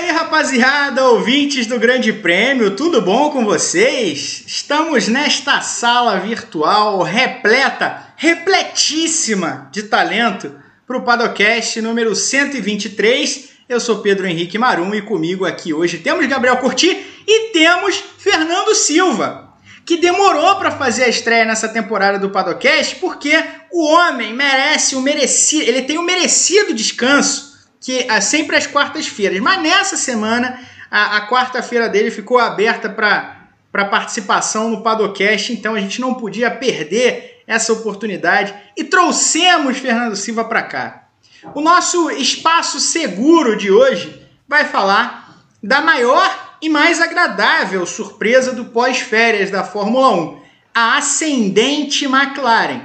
[0.00, 4.42] aí, rapaziada, ouvintes do Grande Prêmio, tudo bom com vocês?
[4.46, 10.54] Estamos nesta sala virtual repleta, repletíssima de talento
[10.86, 13.50] para o Padocast número 123.
[13.68, 18.74] Eu sou Pedro Henrique Marum e comigo aqui hoje temos Gabriel Curti e temos Fernando
[18.74, 19.52] Silva,
[19.84, 23.36] que demorou para fazer a estreia nessa temporada do Padocast porque
[23.70, 27.49] o homem merece o merecido, ele tem o merecido descanso
[27.80, 29.40] que é sempre às quartas-feiras.
[29.40, 35.80] Mas nessa semana, a, a quarta-feira dele ficou aberta para participação no Padocast, então a
[35.80, 41.08] gente não podia perder essa oportunidade e trouxemos Fernando Silva para cá.
[41.54, 48.66] O nosso espaço seguro de hoje vai falar da maior e mais agradável surpresa do
[48.66, 50.40] pós-férias da Fórmula 1,
[50.74, 52.82] a ascendente McLaren.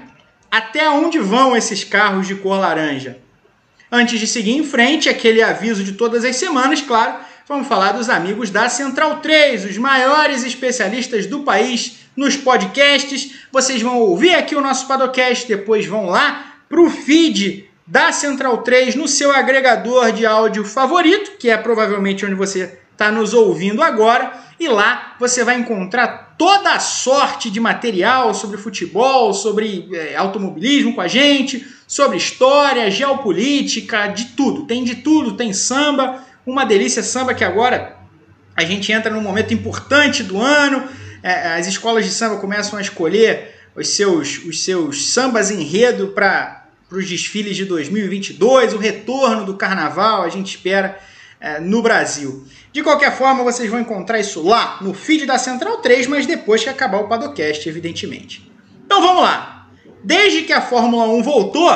[0.50, 3.20] Até onde vão esses carros de cor laranja?
[3.96, 7.16] Antes de seguir em frente, aquele aviso de todas as semanas, claro,
[7.48, 13.36] vamos falar dos amigos da Central 3, os maiores especialistas do país nos podcasts.
[13.54, 18.58] Vocês vão ouvir aqui o nosso podcast, depois vão lá para o feed da Central
[18.64, 23.82] 3 no seu agregador de áudio favorito, que é provavelmente onde você está nos ouvindo
[23.82, 30.16] agora, e lá você vai encontrar toda a sorte de material sobre futebol, sobre é,
[30.16, 34.66] automobilismo com a gente, sobre história, geopolítica, de tudo.
[34.66, 37.96] Tem de tudo, tem samba, uma delícia samba que agora
[38.56, 40.88] a gente entra num momento importante do ano.
[41.22, 46.66] É, as escolas de samba começam a escolher os seus, os seus sambas enredo para
[46.90, 50.98] os desfiles de 2022, o retorno do carnaval, a gente espera
[51.42, 52.46] é, no Brasil.
[52.76, 56.62] De qualquer forma, vocês vão encontrar isso lá no feed da Central 3, mas depois
[56.62, 58.52] que acabar o Padocast, evidentemente.
[58.86, 59.70] Então vamos lá!
[60.04, 61.72] Desde que a Fórmula 1 voltou,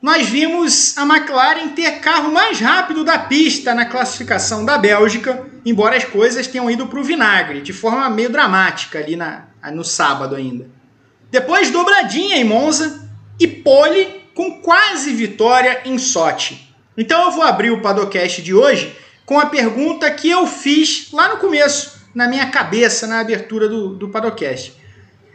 [0.00, 5.96] nós vimos a McLaren ter carro mais rápido da pista na classificação da Bélgica, embora
[5.96, 10.36] as coisas tenham ido para o vinagre, de forma meio dramática ali na, no sábado
[10.36, 10.70] ainda.
[11.32, 13.10] Depois dobradinha em Monza
[13.40, 16.72] e pole com quase vitória em Sochi.
[16.96, 21.28] Então eu vou abrir o Padocast de hoje com a pergunta que eu fiz lá
[21.28, 24.74] no começo, na minha cabeça, na abertura do, do Padocast.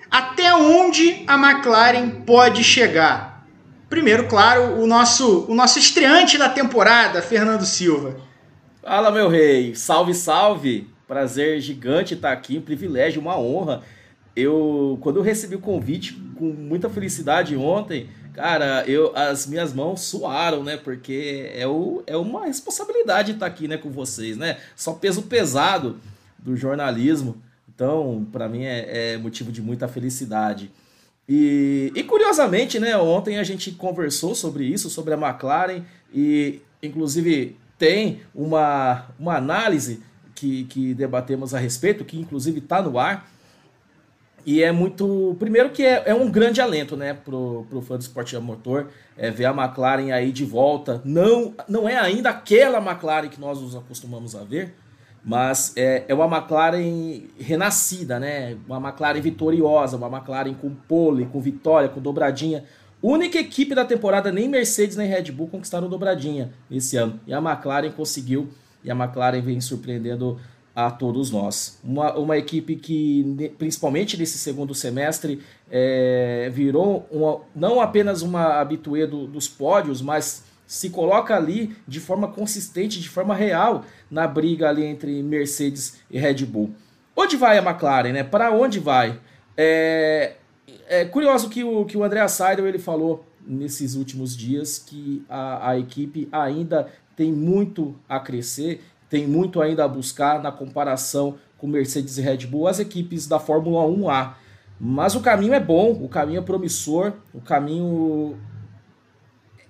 [0.10, 3.46] Até onde a McLaren pode chegar?
[3.90, 8.18] Primeiro, claro, o nosso, o nosso estreante da temporada, Fernando Silva.
[8.82, 9.76] Fala, meu rei.
[9.76, 10.88] Salve, salve.
[11.08, 13.82] Prazer gigante estar aqui, um privilégio, uma honra.
[14.36, 20.00] Eu, quando eu recebi o convite com muita felicidade ontem, cara, eu, as minhas mãos
[20.00, 20.78] suaram, né?
[20.78, 24.58] Porque é, o, é uma responsabilidade estar aqui, né, com vocês, né?
[24.78, 26.00] Só peso pesado
[26.38, 27.36] do jornalismo.
[27.68, 30.72] Então, para mim é, é, motivo de muita felicidade.
[31.28, 35.84] E, e, curiosamente, né, ontem a gente conversou sobre isso, sobre a McLaren,
[36.14, 40.02] e inclusive tem uma, uma análise
[40.34, 43.30] que, que debatemos a respeito, que inclusive está no ar.
[44.46, 45.36] E é muito.
[45.40, 48.90] Primeiro que é, é um grande alento, né, pro, pro fã do esporte a motor,
[49.18, 51.02] é, ver a McLaren aí de volta.
[51.04, 54.74] Não, não é ainda aquela McLaren que nós nos acostumamos a ver,
[55.24, 58.58] mas é, é uma McLaren renascida, né?
[58.68, 62.64] Uma McLaren vitoriosa, uma McLaren com pole, com vitória, com dobradinha.
[63.02, 67.20] Única equipe da temporada, nem Mercedes nem Red Bull conquistaram dobradinha esse ano.
[67.26, 68.50] E a McLaren conseguiu,
[68.84, 70.40] e a McLaren vem surpreendendo
[70.86, 71.80] a todos nós.
[71.84, 79.06] Uma, uma equipe que, principalmente nesse segundo semestre, é, virou uma, não apenas uma habituê
[79.06, 84.70] do, dos pódios, mas se coloca ali de forma consistente, de forma real, na briga
[84.70, 86.72] ali entre Mercedes e Red Bull.
[87.16, 88.24] Onde vai a McLaren, né?
[88.24, 89.20] Para onde vai?
[89.58, 90.36] É,
[90.88, 95.72] é curioso que o, que o André Seidel ele falou nesses últimos dias que a,
[95.72, 96.88] a equipe ainda
[97.20, 102.48] tem muito a crescer, tem muito ainda a buscar na comparação com Mercedes e Red
[102.48, 104.34] Bull, as equipes da Fórmula 1A.
[104.80, 108.38] Mas o caminho é bom, o caminho é promissor, o caminho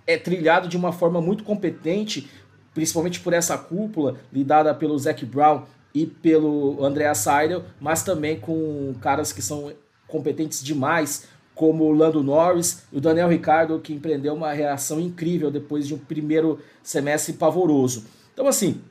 [0.05, 2.29] é trilhado de uma forma muito competente,
[2.73, 5.63] principalmente por essa cúpula lidada pelo Zac Brown
[5.93, 9.71] e pelo Andrea Seidel, mas também com caras que são
[10.07, 15.51] competentes demais, como o Lando Norris e o Daniel Ricciardo, que empreendeu uma reação incrível
[15.51, 18.05] depois de um primeiro semestre pavoroso.
[18.33, 18.81] Então, assim,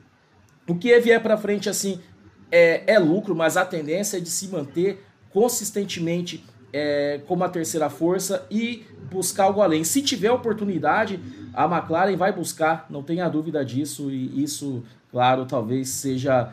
[0.69, 1.99] o que vier para frente assim
[2.51, 7.89] é, é lucro, mas a tendência é de se manter consistentemente é, como a terceira
[7.89, 9.83] força e buscar algo além.
[9.83, 11.19] Se tiver oportunidade,
[11.53, 16.51] a McLaren vai buscar, não tenha dúvida disso, e isso, claro, talvez seja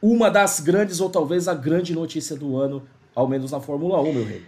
[0.00, 2.82] uma das grandes, ou talvez a grande notícia do ano,
[3.14, 4.42] ao menos na Fórmula 1, meu rei.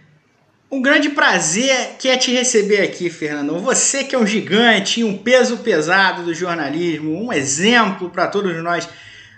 [0.69, 3.57] Um grande prazer que é te receber aqui, Fernando.
[3.59, 8.89] Você que é um gigante, um peso pesado do jornalismo, um exemplo para todos nós.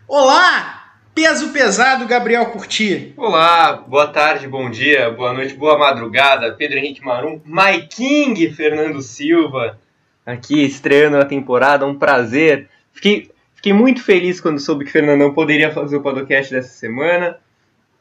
[0.07, 3.13] Olá, peso pesado Gabriel Curti.
[3.15, 6.51] Olá, boa tarde, bom dia, boa noite, boa madrugada.
[6.53, 9.77] Pedro Henrique Marum, My King Fernando Silva,
[10.25, 12.67] aqui estreando a temporada, um prazer.
[12.91, 17.37] Fiquei, fiquei muito feliz quando soube que Fernandão poderia fazer o podcast dessa semana.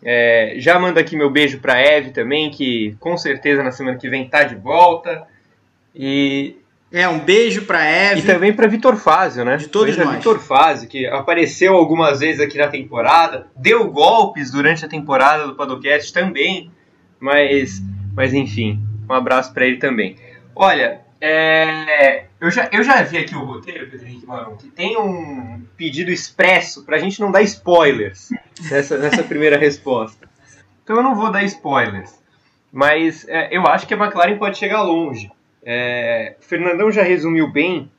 [0.02, 4.08] É, já mando aqui meu beijo para Eve também, que com certeza na semana que
[4.08, 5.26] vem tá de volta.
[5.94, 6.56] E
[6.92, 8.20] é, um beijo para Eve.
[8.20, 9.56] E também para Vitor Fázio, né?
[9.56, 10.16] De todos nós.
[10.16, 15.54] Vitor Fázio, que apareceu algumas vezes aqui na temporada, deu golpes durante a temporada do
[15.54, 16.70] Padocast também,
[17.20, 17.82] mas,
[18.14, 20.16] mas enfim, um abraço para ele também.
[20.54, 24.96] Olha, é, eu, já, eu já vi aqui o roteiro, Pedro Henrique Marão, que tem
[24.96, 28.28] um pedido expresso para a gente não dar spoilers
[28.70, 30.28] nessa, nessa primeira resposta.
[30.84, 32.22] Então eu não vou dar spoilers,
[32.72, 35.30] mas é, eu acho que a McLaren pode chegar longe.
[35.62, 37.90] É, Fernandão já resumiu bem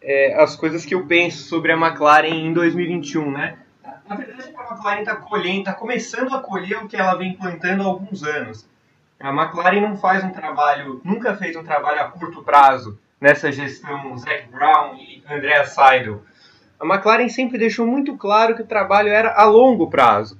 [0.00, 3.58] é, as coisas que eu penso sobre a McLaren em 2021, né?
[4.08, 7.82] Na verdade, a McLaren está colhendo, está começando a colher o que ela vem plantando
[7.82, 8.66] há alguns anos.
[9.20, 14.16] A McLaren não faz um trabalho, nunca fez um trabalho a curto prazo nessa gestão
[14.16, 16.22] Zac Brown e Andrea Seidel.
[16.80, 20.38] A McLaren sempre deixou muito claro que o trabalho era a longo prazo.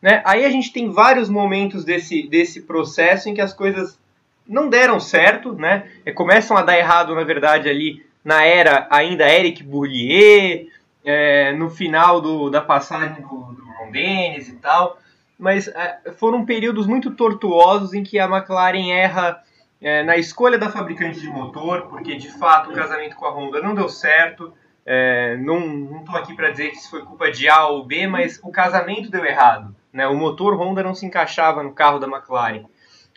[0.00, 0.22] Né?
[0.24, 3.98] Aí a gente tem vários momentos desse, desse processo em que as coisas
[4.46, 5.90] não deram certo, né?
[6.06, 10.68] E começam a dar errado, na verdade, ali na era ainda Eric Bourlier,
[11.04, 14.98] é, no final do, da passagem do, do Ron Dennis e tal.
[15.38, 19.42] Mas é, foram períodos muito tortuosos em que a McLaren erra
[19.80, 23.60] é, na escolha da fabricante de motor, porque de fato o casamento com a Honda
[23.60, 24.52] não deu certo.
[24.84, 28.40] É, não estou aqui para dizer que isso foi culpa de A ou B, mas
[28.42, 29.76] o casamento deu errado.
[29.92, 30.06] Né?
[30.06, 32.64] O motor Honda não se encaixava no carro da McLaren.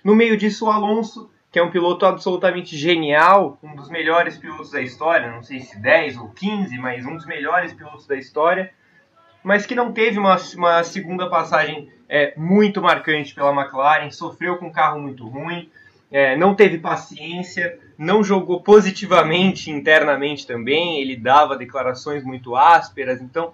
[0.04, 4.72] No meio disso, o Alonso, que é um piloto absolutamente genial, um dos melhores pilotos
[4.72, 8.74] da história, não sei se 10 ou 15, mas um dos melhores pilotos da história,
[9.44, 14.68] mas que não teve uma, uma segunda passagem é, muito marcante pela McLaren, sofreu com
[14.68, 15.70] um carro muito ruim,
[16.12, 23.22] é, não teve paciência, não jogou positivamente internamente também, ele dava declarações muito ásperas.
[23.22, 23.54] Então,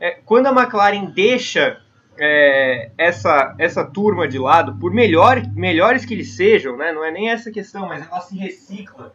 [0.00, 1.80] é, quando a McLaren deixa
[2.18, 7.10] é, essa, essa turma de lado, por melhor, melhores que eles sejam, né, não é
[7.10, 9.14] nem essa questão, mas ela se recicla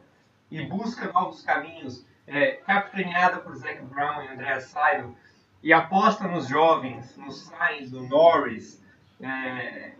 [0.52, 5.16] e busca novos caminhos, é, capitaneada por Zac Brown e Andrea Seidel,
[5.64, 8.80] e aposta nos jovens, nos Sainz, do Norris,
[9.20, 9.92] é,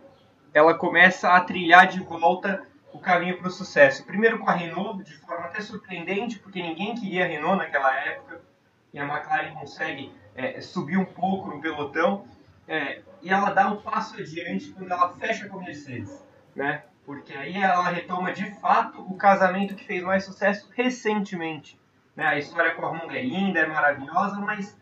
[0.54, 2.62] ela começa a trilhar de volta
[2.96, 4.04] o caminho para o sucesso.
[4.04, 8.40] Primeiro com a Renault, de forma até surpreendente, porque ninguém queria a Renault naquela época,
[8.92, 12.26] e a McLaren consegue é, subir um pouco no pelotão,
[12.66, 16.84] é, e ela dá um passo adiante quando ela fecha com a Mercedes, né?
[17.04, 21.78] Porque aí ela retoma de fato o casamento que fez mais sucesso recentemente.
[22.16, 22.26] Né?
[22.26, 24.76] A história com a Honda é linda, é maravilhosa, mas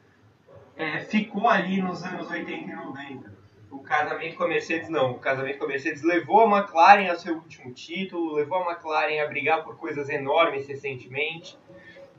[0.76, 3.33] é, ficou ali nos anos 80 e 90.
[3.74, 5.10] O casamento com a Mercedes não.
[5.10, 9.20] O casamento com a Mercedes levou a McLaren ao seu último título, levou a McLaren
[9.20, 11.58] a brigar por coisas enormes recentemente.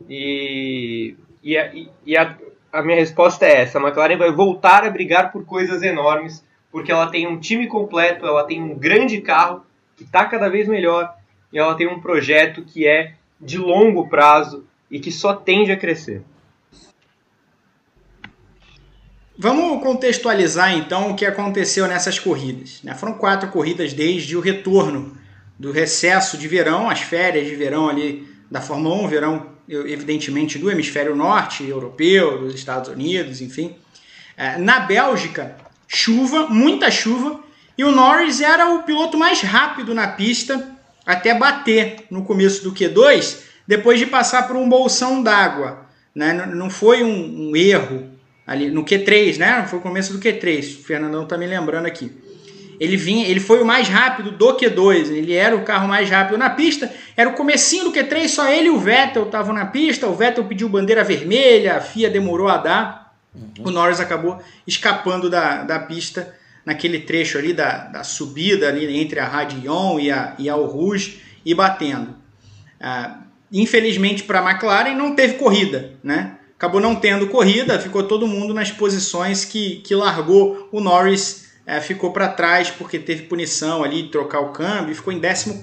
[0.09, 1.71] E, e, a,
[2.05, 2.37] e a,
[2.73, 6.91] a minha resposta é essa: a McLaren vai voltar a brigar por coisas enormes, porque
[6.91, 9.65] ela tem um time completo, ela tem um grande carro
[9.95, 11.15] que está cada vez melhor
[11.53, 15.77] e ela tem um projeto que é de longo prazo e que só tende a
[15.77, 16.21] crescer.
[19.37, 22.79] Vamos contextualizar então o que aconteceu nessas corridas.
[22.83, 22.95] Né?
[22.95, 25.17] Foram quatro corridas desde o retorno
[25.59, 30.69] do recesso de verão, as férias de verão ali da Fórmula 1, verão evidentemente do
[30.69, 33.75] hemisfério norte, europeu, dos Estados Unidos, enfim.
[34.37, 35.55] É, na Bélgica,
[35.87, 37.39] chuva, muita chuva,
[37.77, 40.75] e o Norris era o piloto mais rápido na pista
[41.05, 45.85] até bater no começo do Q2, depois de passar por um bolsão d'água.
[46.13, 46.33] Né?
[46.33, 48.14] Não foi um, um, erro
[48.45, 49.65] ali no Q3, né?
[49.67, 50.79] Foi o começo do Q3.
[50.79, 52.11] O Fernandão está me lembrando aqui.
[52.79, 56.37] Ele vinha, ele foi o mais rápido do Q2, ele era o carro mais rápido
[56.37, 56.91] na pista.
[57.15, 60.07] Era o comecinho do Q3, só ele e o Vettel estavam na pista.
[60.07, 63.15] O Vettel pediu bandeira vermelha, a FIA demorou a dar.
[63.33, 63.67] Uhum.
[63.67, 66.35] O Norris acabou escapando da, da pista
[66.65, 71.21] naquele trecho ali da, da subida ali entre a Radion e a, e a Rouge
[71.45, 72.15] e batendo.
[72.81, 73.19] Ah,
[73.51, 76.34] infelizmente para a McLaren não teve corrida, né?
[76.57, 81.81] Acabou não tendo corrida, ficou todo mundo nas posições que, que largou o Norris é,
[81.81, 85.61] ficou para trás porque teve punição ali trocar o câmbio e ficou em 14,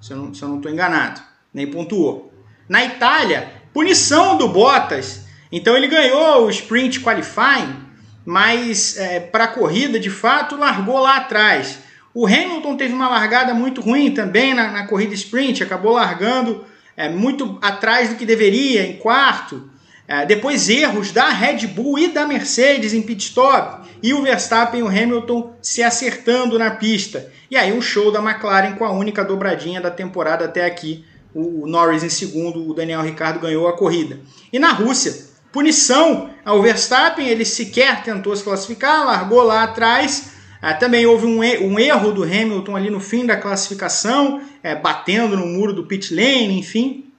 [0.00, 1.20] se eu não estou enganado,
[1.52, 2.32] nem pontuou.
[2.68, 7.76] Na Itália, punição do Bottas, então ele ganhou o sprint qualifying,
[8.24, 11.78] mas é, para a corrida de fato largou lá atrás.
[12.14, 16.64] O Hamilton teve uma largada muito ruim também na, na corrida sprint, acabou largando
[16.96, 19.70] é, muito atrás do que deveria, em quarto.
[20.08, 24.80] É, depois erros da Red Bull e da Mercedes em pit stop e o Verstappen
[24.80, 27.30] e o Hamilton se acertando na pista.
[27.50, 31.04] E aí um show da McLaren com a única dobradinha da temporada até aqui.
[31.34, 34.18] O Norris em segundo, o Daniel Ricciardo ganhou a corrida.
[34.50, 35.14] E na Rússia,
[35.52, 40.32] punição ao Verstappen, ele sequer tentou se classificar, largou lá atrás.
[40.62, 45.36] É, também houve um, um, erro do Hamilton ali no fim da classificação, é, batendo
[45.36, 47.12] no muro do pit lane, enfim.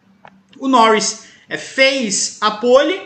[0.58, 3.02] O Norris é, fez a pole,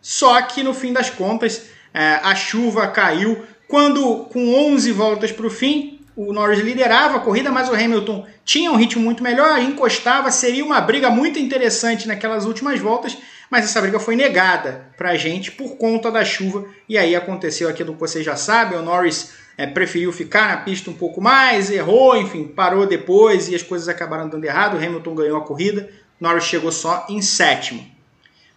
[0.00, 3.44] só que no fim das contas é, a chuva caiu.
[3.66, 8.26] Quando, com 11 voltas para o fim, o Norris liderava a corrida, mas o Hamilton
[8.44, 13.18] tinha um ritmo muito melhor, encostava, seria uma briga muito interessante naquelas últimas voltas,
[13.50, 17.68] mas essa briga foi negada para a gente por conta da chuva, e aí aconteceu
[17.68, 21.70] aquilo que vocês já sabem, o Norris é, preferiu ficar na pista um pouco mais,
[21.70, 25.90] errou, enfim, parou depois e as coisas acabaram dando errado, o Hamilton ganhou a corrida,
[26.20, 27.84] Norris chegou só em sétimo.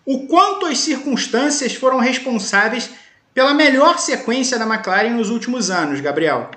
[0.06, 2.92] O quanto as circunstâncias foram responsáveis
[3.34, 6.50] pela melhor sequência da McLaren nos últimos anos, Gabriel?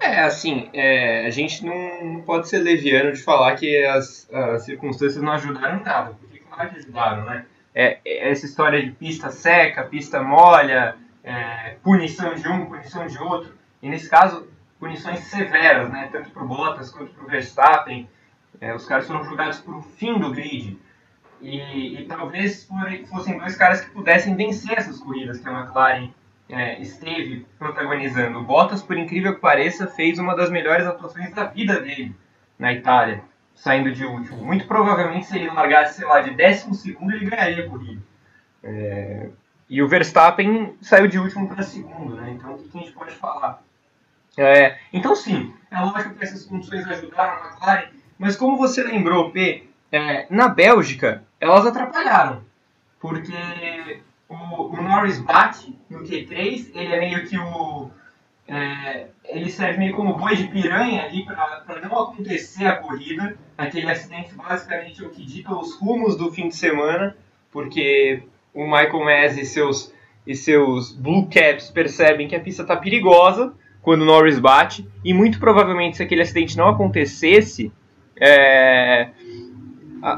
[0.00, 5.22] É, assim, é, a gente não pode ser leviano de falar que as, as circunstâncias
[5.22, 7.46] não ajudaram nada, porque claro que ajudaram, né?
[7.74, 10.94] É, é essa história de pista seca, pista molha,
[11.24, 14.46] é, punição de um, punição de outro, e nesse caso,
[14.78, 16.08] punições severas, né?
[16.12, 18.08] Tanto para o Bottas quanto para o Verstappen,
[18.60, 20.78] é, os caras foram julgados para o fim do grid.
[21.40, 22.68] E, e talvez
[23.08, 26.10] fossem dois caras que pudessem vencer essas corridas que a McLaren
[26.48, 28.38] é, esteve protagonizando.
[28.38, 32.14] O Bottas, por incrível que pareça, fez uma das melhores atuações da vida dele
[32.58, 33.22] na Itália,
[33.54, 34.44] saindo de último.
[34.44, 38.02] Muito provavelmente, se ele largasse, sei lá, de décimo segundo, ele ganharia a corrida.
[38.64, 39.28] É,
[39.68, 42.30] e o Verstappen saiu de último para segundo, né?
[42.30, 43.62] Então, o que a gente pode falar?
[44.36, 49.30] É, então, sim, é lógico que essas condições ajudaram a McLaren, mas como você lembrou,
[49.30, 52.42] P, é, na Bélgica, elas atrapalharam.
[53.00, 57.90] Porque o, o, Norris bate no Q3, ele é meio que o.
[58.46, 63.36] É, ele serve meio como boi de piranha ali para não acontecer a corrida.
[63.56, 67.16] Aquele acidente basicamente é o que dita os rumos do fim de semana,
[67.52, 68.22] porque
[68.54, 69.92] o Michael Masi e seus,
[70.26, 75.14] e seus Blue Caps percebem que a pista está perigosa quando o Norris bate, e
[75.14, 77.72] muito provavelmente se aquele acidente não acontecesse,
[78.20, 79.08] é,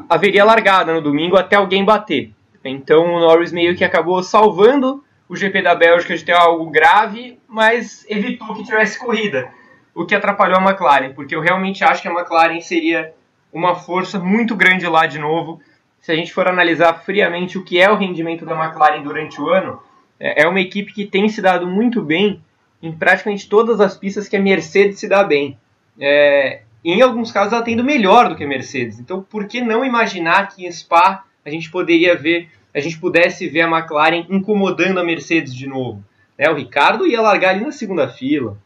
[0.09, 2.33] haveria largada no domingo até alguém bater.
[2.65, 7.39] Então o Norris meio que acabou salvando o GP da Bélgica de ter algo grave,
[7.49, 9.49] mas evitou que tivesse corrida,
[9.95, 13.15] o que atrapalhou a McLaren, porque eu realmente acho que a McLaren seria
[13.53, 15.61] uma força muito grande lá de novo.
[16.01, 19.49] Se a gente for analisar friamente o que é o rendimento da McLaren durante o
[19.49, 19.81] ano,
[20.19, 22.43] é, é uma equipe que tem se dado muito bem
[22.83, 25.59] em praticamente todas as pistas que a Mercedes se dá bem.
[25.99, 28.99] É, em alguns casos ela tendo melhor do que a Mercedes.
[28.99, 33.49] Então, por que não imaginar que em Spa a gente poderia ver, a gente pudesse
[33.49, 36.03] ver a McLaren incomodando a Mercedes de novo?
[36.37, 38.57] É, o Ricardo ia largar ali na segunda fila.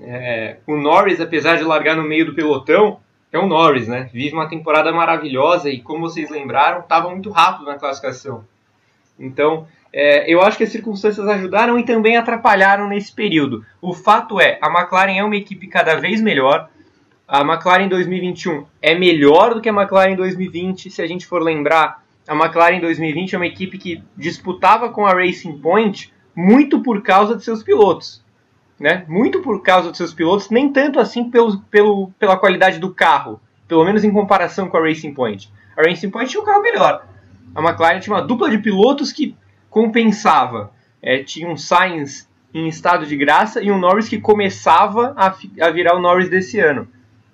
[0.00, 2.98] É, o Norris, apesar de largar no meio do pelotão,
[3.32, 4.10] é o Norris, né?
[4.12, 8.44] Vive uma temporada maravilhosa e, como vocês lembraram, estava muito rápido na classificação.
[9.18, 13.64] Então, é, eu acho que as circunstâncias ajudaram e também atrapalharam nesse período.
[13.80, 16.68] O fato é, a McLaren é uma equipe cada vez melhor
[17.30, 20.90] a McLaren 2021 é melhor do que a McLaren 2020.
[20.90, 25.14] Se a gente for lembrar, a McLaren 2020 é uma equipe que disputava com a
[25.14, 28.20] Racing Point muito por causa de seus pilotos.
[28.80, 29.04] Né?
[29.06, 33.40] Muito por causa de seus pilotos, nem tanto assim pelo, pelo, pela qualidade do carro,
[33.68, 35.52] pelo menos em comparação com a Racing Point.
[35.76, 37.06] A Racing Point tinha um carro melhor.
[37.54, 39.36] A McLaren tinha uma dupla de pilotos que
[39.68, 40.72] compensava.
[41.00, 45.32] É, tinha um Sainz em estado de graça e um Norris que começava a,
[45.64, 46.88] a virar o Norris desse ano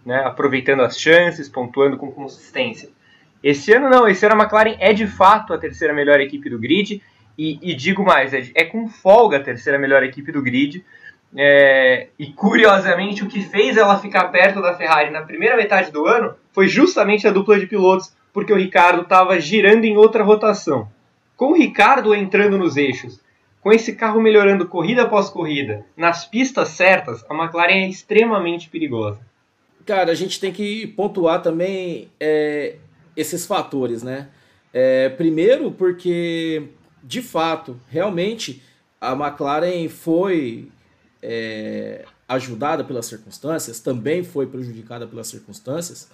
[0.06, 2.88] né, aproveitando as chances, pontuando com consistência.
[3.42, 6.58] Esse ano não, esse ano a McLaren é de fato a terceira melhor equipe do
[6.58, 7.02] grid,
[7.36, 10.84] e, e digo mais, é, é, com folga a terceira melhor equipe do grid,
[11.36, 16.06] é, e curiosamente o que fez ela ficar perto da Ferrari na primeira metade do
[16.06, 20.88] ano foi justamente a dupla de pilotos, porque o Ricardo estava girando em outra rotação.
[21.36, 23.20] Com o Ricardo entrando nos eixos,
[23.60, 29.25] com esse carro melhorando corrida após corrida, nas pistas certas, a McLaren é extremamente perigosa.
[29.86, 32.74] Cara, a gente tem que pontuar também é,
[33.16, 34.28] esses fatores, né?
[34.72, 36.70] É, primeiro, porque
[37.04, 38.60] de fato, realmente,
[39.00, 40.72] a McLaren foi
[41.22, 46.08] é, ajudada pelas circunstâncias, também foi prejudicada pelas circunstâncias.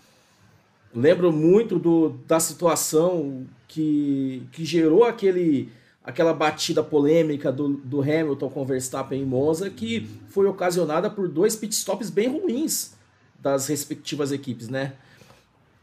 [0.95, 5.71] Lembro muito do, da situação que, que gerou aquele
[6.05, 11.55] aquela batida polêmica do, do Hamilton com Verstappen em Monza, que foi ocasionada por dois
[11.55, 13.01] pitstops bem ruins
[13.43, 14.93] das respectivas equipes, né?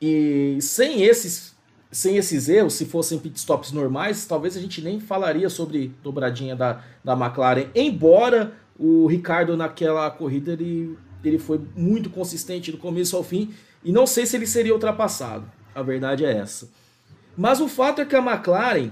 [0.01, 1.53] E sem esses,
[1.91, 6.81] sem esses erros, se fossem pitstops normais, talvez a gente nem falaria sobre dobradinha da,
[7.03, 13.23] da McLaren, embora o Ricardo naquela corrida ele, ele foi muito consistente do começo ao
[13.23, 15.51] fim, e não sei se ele seria ultrapassado.
[15.75, 16.69] A verdade é essa.
[17.37, 18.91] Mas o fato é que a McLaren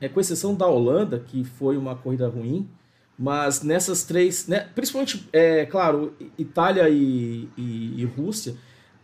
[0.00, 2.66] é, com exceção da Holanda, que foi uma corrida ruim,
[3.22, 8.56] mas nessas três, né, principalmente, é, claro, Itália e, e, e Rússia,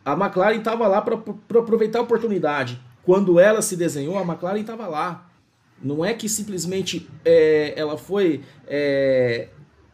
[0.03, 1.17] a McLaren estava lá para
[1.59, 2.81] aproveitar a oportunidade.
[3.03, 5.31] Quando ela se desenhou, a McLaren estava lá.
[5.83, 9.49] Não é que simplesmente é, ela foi é,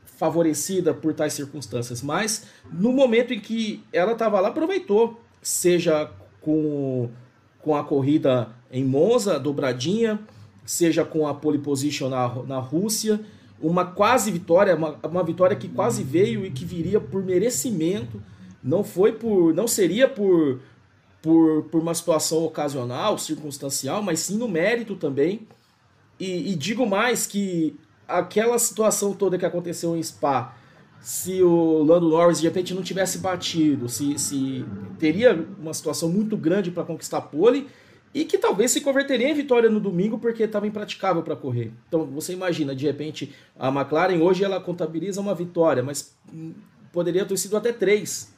[0.05, 5.21] favorecida por tais circunstâncias, mas no momento em que ela estava lá, aproveitou.
[5.43, 6.09] Seja
[6.41, 7.11] com,
[7.59, 10.21] com a corrida em Monza, dobradinha,
[10.65, 13.21] seja com a pole position na, na Rússia,
[13.63, 18.21] uma quase vitória, uma, uma vitória que quase veio e que viria por merecimento,
[18.63, 20.61] não foi por, não seria por,
[21.23, 25.47] por, por uma situação ocasional, circunstancial, mas sim no mérito também.
[26.19, 27.77] E, e digo mais que
[28.07, 30.55] aquela situação toda que aconteceu em Spa,
[31.01, 34.65] se o Lando Norris de repente não tivesse batido, se, se
[34.99, 37.69] teria uma situação muito grande para conquistar pole,
[38.15, 41.73] e que talvez se converteria em vitória no domingo porque estava impraticável para correr.
[41.89, 46.53] Então você imagina, de repente, a McLaren hoje ela contabiliza uma vitória, mas hum,
[46.93, 48.33] poderia ter sido até três.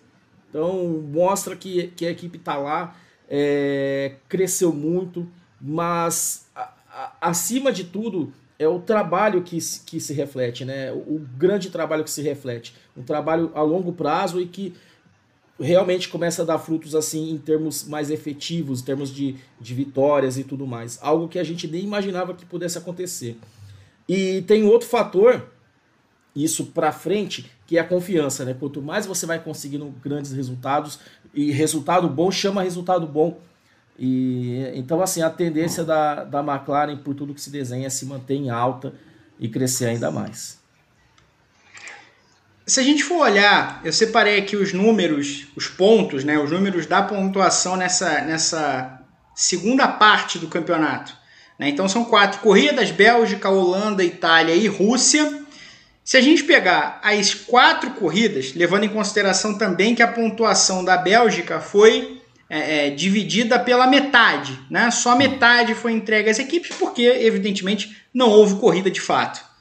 [0.48, 2.96] Então mostra que, que a equipe está lá,
[3.28, 5.28] é, cresceu muito,
[5.60, 10.92] mas a, a, acima de tudo é o trabalho que, que se reflete, né?
[10.92, 12.76] O, o grande trabalho que se reflete.
[12.96, 14.74] Um trabalho a longo prazo e que
[15.58, 20.36] realmente começa a dar frutos assim em termos mais efetivos, em termos de, de vitórias
[20.36, 20.98] e tudo mais.
[21.00, 23.38] Algo que a gente nem imaginava que pudesse acontecer.
[24.08, 25.48] E tem outro fator,
[26.34, 28.54] isso para frente, que é a confiança, né?
[28.58, 30.98] Quanto mais você vai conseguindo grandes resultados,
[31.32, 33.38] e resultado bom chama resultado bom.
[33.98, 38.04] E então assim, a tendência da, da McLaren por tudo que se desenha é se
[38.06, 38.92] manter em alta
[39.38, 40.63] e crescer ainda mais.
[42.66, 46.86] Se a gente for olhar, eu separei aqui os números, os pontos, né, os números
[46.86, 49.02] da pontuação nessa, nessa
[49.34, 51.14] segunda parte do campeonato.
[51.58, 51.68] Né?
[51.68, 55.42] Então são quatro corridas: Bélgica, Holanda, Itália e Rússia.
[56.02, 60.96] Se a gente pegar as quatro corridas, levando em consideração também que a pontuação da
[60.96, 64.90] Bélgica foi é, é, dividida pela metade, né?
[64.90, 69.53] só metade foi entregue às equipes, porque evidentemente não houve corrida de fato.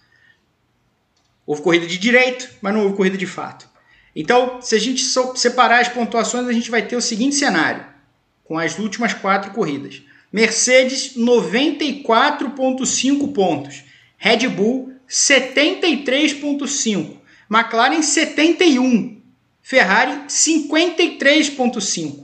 [1.45, 3.67] Houve corrida de direito, mas não houve corrida de fato.
[4.15, 5.03] Então, se a gente
[5.36, 7.86] separar as pontuações, a gente vai ter o seguinte cenário,
[8.43, 10.01] com as últimas quatro corridas.
[10.32, 13.84] Mercedes, 94,5 pontos.
[14.17, 17.17] Red Bull, 73,5.
[17.51, 19.21] McLaren, 71.
[19.62, 22.23] Ferrari, 53,5.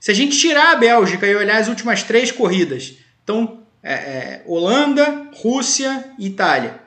[0.00, 4.42] Se a gente tirar a Bélgica e olhar as últimas três corridas, então é, é,
[4.46, 6.83] Holanda, Rússia e Itália.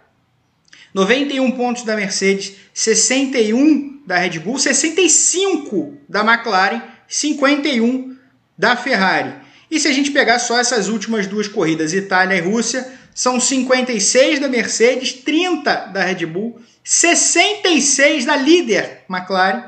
[0.93, 8.15] 91 pontos da Mercedes, 61 da Red Bull, 65 da McLaren, 51
[8.57, 9.33] da Ferrari.
[9.69, 14.39] E se a gente pegar só essas últimas duas corridas, Itália e Rússia, são 56
[14.39, 19.63] da Mercedes, 30 da Red Bull, 66 da líder McLaren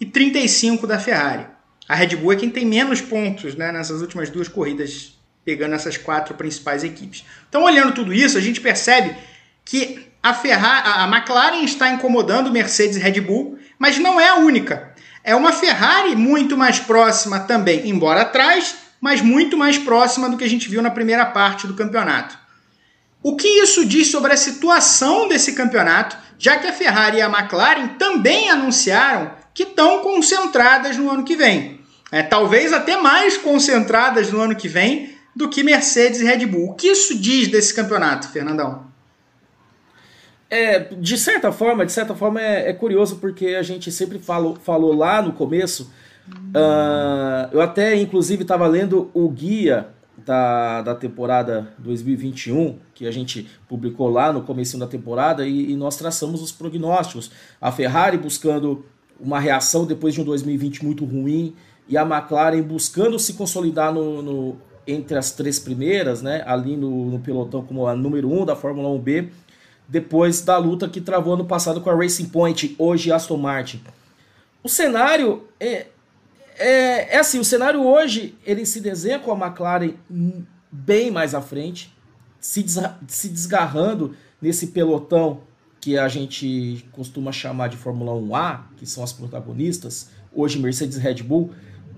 [0.00, 1.46] e 35 da Ferrari.
[1.88, 5.96] A Red Bull é quem tem menos pontos né, nessas últimas duas corridas, pegando essas
[5.96, 7.24] quatro principais equipes.
[7.48, 9.16] Então, olhando tudo isso, a gente percebe
[9.64, 14.36] que a, Ferrari, a McLaren está incomodando Mercedes e Red Bull, mas não é a
[14.36, 14.92] única.
[15.22, 20.44] É uma Ferrari muito mais próxima também, embora atrás, mas muito mais próxima do que
[20.44, 22.36] a gente viu na primeira parte do campeonato.
[23.22, 27.28] O que isso diz sobre a situação desse campeonato, já que a Ferrari e a
[27.28, 31.80] McLaren também anunciaram que estão concentradas no ano que vem.
[32.10, 36.70] É, talvez até mais concentradas no ano que vem do que Mercedes e Red Bull.
[36.70, 38.87] O que isso diz desse campeonato, Fernandão?
[40.50, 44.56] É, de certa forma, de certa forma é, é curioso porque a gente sempre falou,
[44.56, 45.90] falou lá no começo.
[46.28, 49.88] Uh, eu até inclusive estava lendo o guia
[50.26, 55.76] da, da temporada 2021 que a gente publicou lá no começo da temporada e, e,
[55.76, 57.30] nós traçamos os prognósticos.
[57.60, 58.84] A Ferrari buscando
[59.18, 61.54] uma reação depois de um 2020 muito ruim
[61.88, 64.56] e a McLaren buscando se consolidar no, no
[64.86, 68.88] entre as três primeiras, né, ali no, no pelotão como a número um da Fórmula
[68.98, 69.28] 1B
[69.88, 73.80] depois da luta que travou ano passado com a Racing Point, hoje Aston Martin.
[74.62, 75.86] O cenário é,
[76.58, 79.94] é, é assim, o cenário hoje ele se desenha com a McLaren
[80.70, 81.96] bem mais à frente,
[82.38, 82.64] se,
[83.06, 85.40] se desgarrando nesse pelotão
[85.80, 91.00] que a gente costuma chamar de Fórmula 1A, que são as protagonistas, hoje Mercedes e
[91.00, 91.50] Red Bull,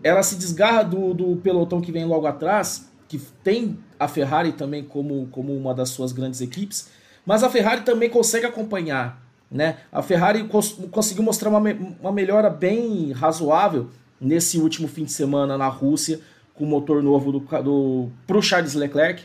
[0.02, 4.84] ela se desgarra do, do pelotão que vem logo atrás, que tem a Ferrari também
[4.84, 6.88] como, como uma das suas grandes equipes,
[7.24, 9.20] mas a Ferrari também consegue acompanhar.
[9.50, 9.78] Né?
[9.90, 15.12] A Ferrari cons conseguiu mostrar uma, me uma melhora bem razoável nesse último fim de
[15.12, 16.20] semana na Rússia,
[16.54, 19.24] com o motor novo do, do, para o Charles Leclerc,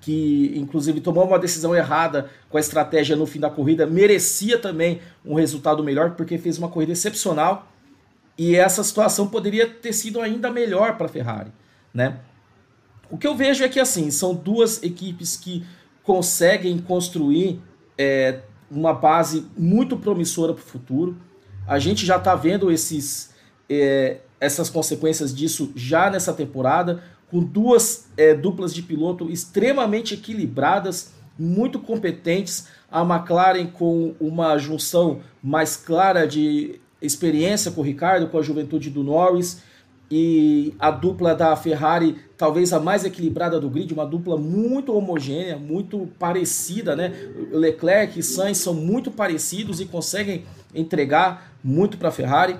[0.00, 5.00] que inclusive tomou uma decisão errada com a estratégia no fim da corrida, merecia também
[5.24, 7.72] um resultado melhor, porque fez uma corrida excepcional
[8.36, 11.50] e essa situação poderia ter sido ainda melhor para a Ferrari.
[11.92, 12.18] Né?
[13.10, 15.64] O que eu vejo é que assim são duas equipes que
[16.04, 17.60] conseguem construir
[17.98, 18.40] é,
[18.70, 21.16] uma base muito promissora para o futuro.
[21.66, 23.34] A gente já está vendo esses,
[23.68, 31.12] é, essas consequências disso já nessa temporada com duas é, duplas de piloto extremamente equilibradas,
[31.38, 32.68] muito competentes.
[32.90, 38.88] A McLaren com uma junção mais clara de experiência com o Ricardo, com a juventude
[38.88, 39.62] do Norris.
[40.16, 45.56] E a dupla da Ferrari, talvez a mais equilibrada do grid, uma dupla muito homogênea,
[45.56, 47.12] muito parecida, né?
[47.50, 52.56] Leclerc e Sainz são muito parecidos e conseguem entregar muito para a Ferrari.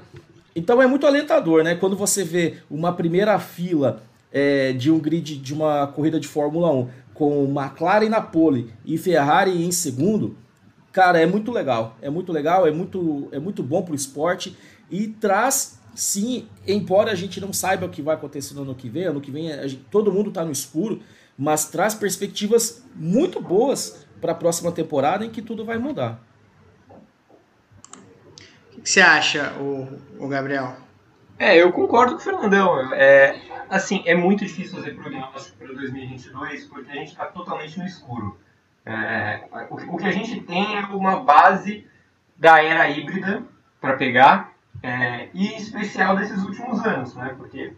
[0.56, 1.76] Então é muito alentador, né?
[1.76, 6.72] Quando você vê uma primeira fila é, de um grid de uma corrida de Fórmula
[6.72, 10.36] 1 com McLaren na pole e Ferrari em segundo,
[10.90, 11.96] cara, é muito legal.
[12.02, 14.56] É muito legal, é muito, é muito bom para o esporte
[14.90, 18.88] e traz, sim, embora a gente não saiba o que vai acontecer no ano que
[18.88, 21.00] vem, ano que vem gente, todo mundo está no escuro,
[21.37, 26.20] mas traz perspectivas muito boas para a próxima temporada em que tudo vai mudar.
[28.76, 30.76] O que você acha, o, o Gabriel?
[31.38, 32.94] É, eu concordo com o Fernandão.
[32.94, 37.85] É, assim, é muito difícil fazer prognóstico para 2022 porque a gente está totalmente no
[37.85, 38.38] escuro.
[38.87, 41.87] É, o, o, que a gente tem é uma base
[42.37, 43.42] da era híbrida
[43.80, 44.53] para pegar
[44.84, 47.34] é, e especial desses últimos anos, né?
[47.38, 47.72] Porque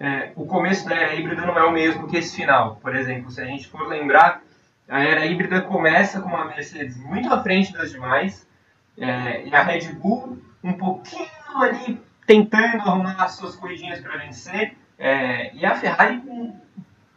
[0.00, 2.76] é, o começo da era híbrida não é o mesmo que esse final.
[2.76, 4.42] Por exemplo, se a gente for lembrar,
[4.88, 8.48] a era híbrida começa com uma Mercedes muito à frente das demais
[8.96, 14.74] é, e a Red Bull um pouquinho ali tentando arrumar as suas corridinhas para vencer
[14.98, 16.22] é, e a Ferrari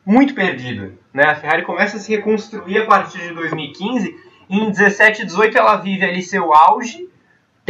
[0.05, 0.91] muito perdida.
[1.13, 1.23] Né?
[1.23, 4.13] A Ferrari começa a se reconstruir a partir de 2015.
[4.49, 7.07] E em 17 e 18 ela vive ali seu auge,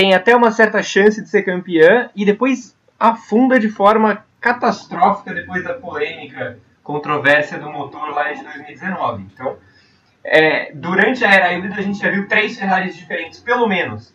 [0.02, 5.64] tem até uma certa chance de ser campeã e depois afunda de forma catastrófica depois
[5.64, 9.28] da polêmica, controvérsia do motor lá de 2019.
[9.32, 9.58] Então,
[10.24, 14.12] é, durante a era híbrida a gente já viu três Ferraris diferentes, pelo menos,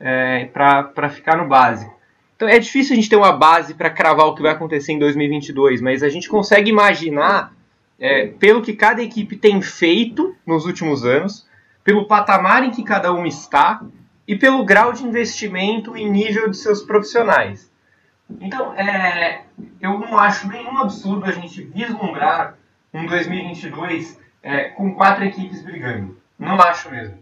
[0.00, 1.94] é, para ficar no básico.
[2.34, 4.98] Então é difícil a gente ter uma base para cravar o que vai acontecer em
[4.98, 7.52] 2022, mas a gente consegue imaginar,
[8.00, 11.46] é, pelo que cada equipe tem feito nos últimos anos,
[11.84, 13.82] pelo patamar em que cada uma está
[14.28, 17.72] e pelo grau de investimento e nível de seus profissionais.
[18.38, 19.44] Então, é,
[19.80, 22.54] eu não acho nenhum absurdo a gente vislumbrar
[22.92, 26.20] um 2022 é, com quatro equipes brigando.
[26.38, 27.18] Não acho mesmo.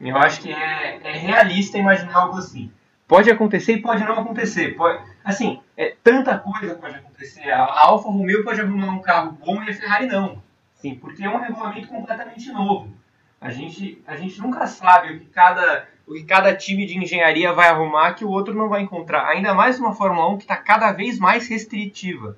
[0.00, 2.72] Eu acho que é, é realista imaginar algo assim.
[3.06, 4.74] Pode acontecer e pode não acontecer.
[4.76, 7.50] Pode, assim, é, tanta coisa pode acontecer.
[7.50, 10.42] A, Alfa Romeo pode arrumar um carro bom e a Ferrari não.
[10.74, 12.92] Sim, porque é um regulamento completamente novo.
[13.40, 17.52] A gente, a gente nunca sabe o que, cada, o que cada time de engenharia
[17.52, 19.28] vai arrumar que o outro não vai encontrar.
[19.28, 22.36] Ainda mais uma Fórmula 1 que está cada vez mais restritiva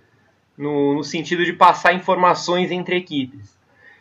[0.58, 3.56] no, no sentido de passar informações entre equipes.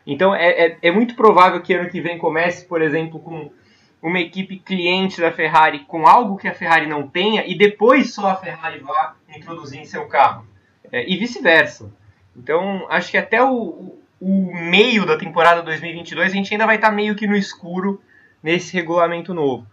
[0.08, 3.52] Então é, é, é muito provável que ano que vem comece, por exemplo, com
[4.02, 8.30] uma equipe cliente da Ferrari com algo que a Ferrari não tenha e depois só
[8.30, 10.48] a Ferrari vá introduzir em seu carro.
[10.92, 11.94] É, e vice-versa.
[12.36, 16.92] Então, acho que até o, o, meio da temporada 2022 a gente ainda vai estar
[16.92, 18.02] meio que no escuro
[18.42, 19.66] nesse regulamento novo.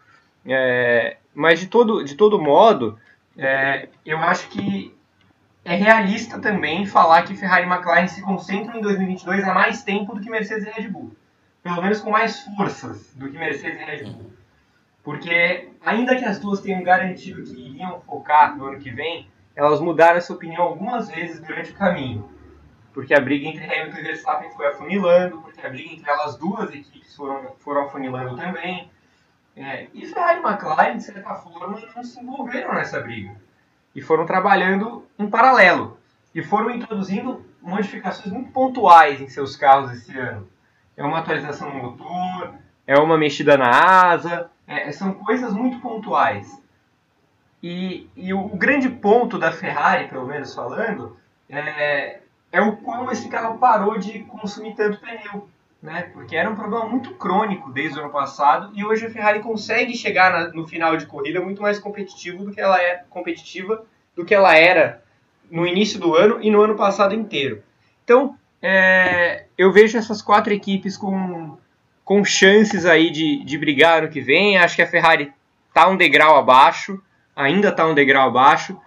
[0.44, 2.98] É, mas de todo, de todo modo,
[3.36, 4.94] é, eu acho que
[5.64, 10.14] é realista também falar que Ferrari e McLaren se concentram em 2022 há mais tempo
[10.14, 11.10] do que Mercedes e Red Bull
[11.66, 14.30] pelo menos com mais forças do que Mercedes e Red Bull.
[15.02, 19.80] Porque, ainda que as duas tenham garantido que iriam focar no ano que vem, elas
[19.80, 22.28] mudaram essa opinião algumas vezes durante o caminho.
[22.96, 26.74] Porque a briga entre Hamilton e Verstappen foi afunilando, porque a briga entre elas duas
[26.74, 28.90] equipes foram, foram afunilando também.
[29.54, 33.36] É, e Ferrari e McLaren, de certa forma, não se envolveram nessa briga.
[33.94, 35.98] E foram trabalhando em paralelo.
[36.34, 40.48] E foram introduzindo modificações muito pontuais em seus carros esse ano
[40.96, 42.54] é uma atualização no motor,
[42.86, 46.62] é uma mexida na asa, é, são coisas muito pontuais.
[47.62, 51.16] E, e o, o, grande ponto da Ferrari, pelo menos falando,
[51.50, 52.20] é,
[52.52, 55.48] é o como esse carro parou de consumir tanto pneu.
[55.82, 56.10] né?
[56.12, 59.96] Porque era um problema muito crônico desde o ano passado e hoje a Ferrari consegue
[59.96, 64.24] chegar na, no final de corrida muito mais competitivo do que ela é competitiva do
[64.24, 65.02] que ela era
[65.50, 67.62] no início do ano e no ano passado inteiro.
[68.02, 71.56] Então, é, eu vejo essas quatro equipes com,
[72.04, 74.56] com chances aí de, de brigar no que vem.
[74.56, 75.32] Acho que a Ferrari
[75.68, 77.00] está um degrau abaixo,
[77.34, 78.80] ainda está um degrau abaixo,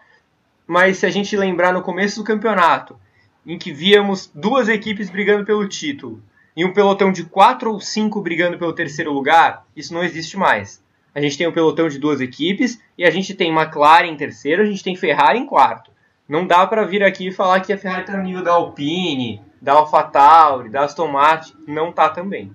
[0.65, 2.99] mas se a gente lembrar no começo do campeonato,
[3.45, 6.21] em que víamos duas equipes brigando pelo título
[6.55, 10.83] e um pelotão de quatro ou cinco brigando pelo terceiro lugar, isso não existe mais.
[11.13, 14.61] A gente tem um pelotão de duas equipes e a gente tem McLaren em terceiro,
[14.61, 15.91] a gente tem Ferrari em quarto.
[16.27, 19.41] Não dá para vir aqui e falar que a Ferrari está no nível da Alpine,
[19.61, 21.53] da AlphaTauri, da Aston Martin.
[21.67, 22.51] Não tá também.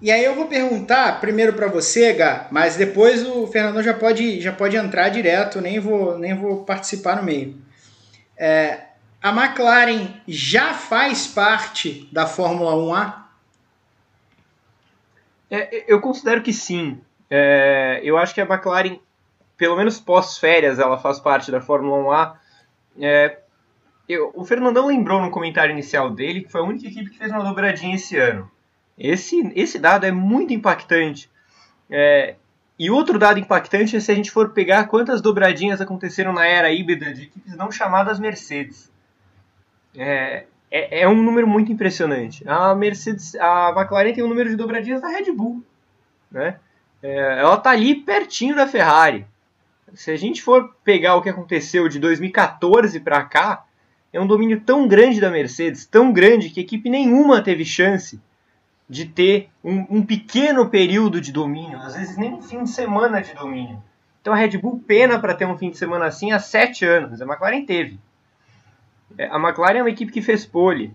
[0.00, 4.40] E aí eu vou perguntar primeiro para você, Gá, mas depois o Fernando já pode,
[4.40, 7.56] já pode entrar direto, nem vou, nem vou participar no meio.
[8.36, 8.80] É,
[9.22, 13.22] a McLaren já faz parte da Fórmula 1A?
[15.48, 17.00] É, eu considero que sim.
[17.30, 18.98] É, eu acho que a McLaren,
[19.56, 22.34] pelo menos pós-férias, ela faz parte da Fórmula 1A.
[23.00, 23.38] É,
[24.08, 27.30] eu, o Fernandão lembrou no comentário inicial dele que foi a única equipe que fez
[27.30, 28.50] uma dobradinha esse ano.
[28.98, 31.30] Esse, esse dado é muito impactante.
[31.88, 32.34] É,
[32.78, 36.72] e outro dado impactante é se a gente for pegar quantas dobradinhas aconteceram na era
[36.72, 38.91] híbrida de equipes não chamadas Mercedes.
[39.96, 42.42] É, é, é, um número muito impressionante.
[42.46, 45.62] A Mercedes, a McLaren tem um número de dobradinhas da Red Bull,
[46.30, 46.56] né?
[47.02, 49.26] É, ela está ali pertinho da Ferrari.
[49.94, 53.64] Se a gente for pegar o que aconteceu de 2014 para cá,
[54.12, 58.20] é um domínio tão grande da Mercedes, tão grande que equipe nenhuma teve chance
[58.88, 63.20] de ter um, um pequeno período de domínio, às vezes nem um fim de semana
[63.20, 63.82] de domínio.
[64.20, 67.20] Então a Red Bull pena para ter um fim de semana assim há sete anos.
[67.20, 67.98] A McLaren teve.
[69.18, 70.94] É, a McLaren é uma equipe que fez pole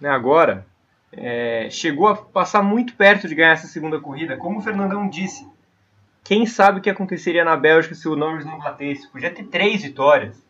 [0.00, 0.66] né, agora.
[1.12, 4.36] É, chegou a passar muito perto de ganhar essa segunda corrida.
[4.36, 5.46] Como o Fernandão disse,
[6.24, 9.08] quem sabe o que aconteceria na Bélgica se o Norris não batesse?
[9.08, 10.42] Podia ter três vitórias.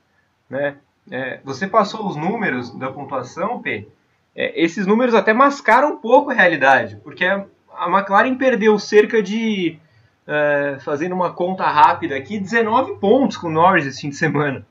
[0.48, 0.76] Né?
[1.10, 3.88] É, você passou os números da pontuação, P.
[4.34, 7.44] É, esses números até mascaram um pouco a realidade, porque a,
[7.74, 9.78] a McLaren perdeu cerca de,
[10.26, 14.66] é, fazendo uma conta rápida aqui, 19 pontos com o Norris esse fim de semana.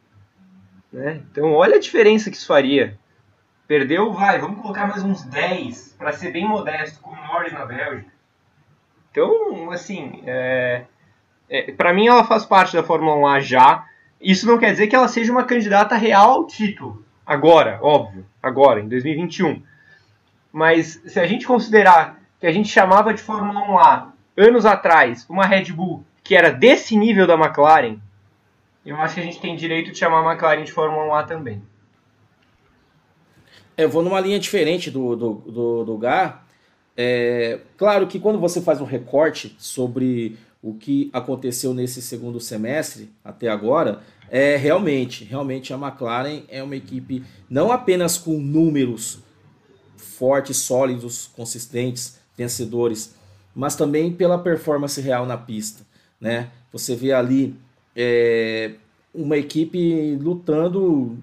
[0.91, 1.21] Né?
[1.31, 2.97] Então, olha a diferença que isso faria.
[3.67, 7.65] Perdeu, vai, vamos colocar mais uns 10 para ser bem modesto com o Norris na
[7.65, 8.11] Bélgica.
[9.09, 10.83] Então, assim, é,
[11.49, 13.85] é, para mim ela faz parte da Fórmula 1 já.
[14.19, 17.05] Isso não quer dizer que ela seja uma candidata real ao título.
[17.25, 19.63] Agora, óbvio, agora, em 2021.
[20.51, 25.45] Mas se a gente considerar que a gente chamava de Fórmula 1A anos atrás uma
[25.45, 27.97] Red Bull que era desse nível da McLaren,
[28.85, 31.61] eu acho que a gente tem direito de chamar a McLaren de Fórmula 1A também.
[33.77, 36.45] Eu vou numa linha diferente do, do, do, do Gar.
[36.95, 43.09] É, claro que quando você faz um recorte sobre o que aconteceu nesse segundo semestre
[43.23, 49.19] até agora, é realmente, realmente a McLaren é uma equipe não apenas com números
[49.95, 53.15] fortes, sólidos, consistentes, vencedores,
[53.55, 55.83] mas também pela performance real na pista,
[56.19, 56.49] né?
[56.71, 57.55] Você vê ali
[57.95, 58.73] é,
[59.13, 61.17] uma equipe lutando,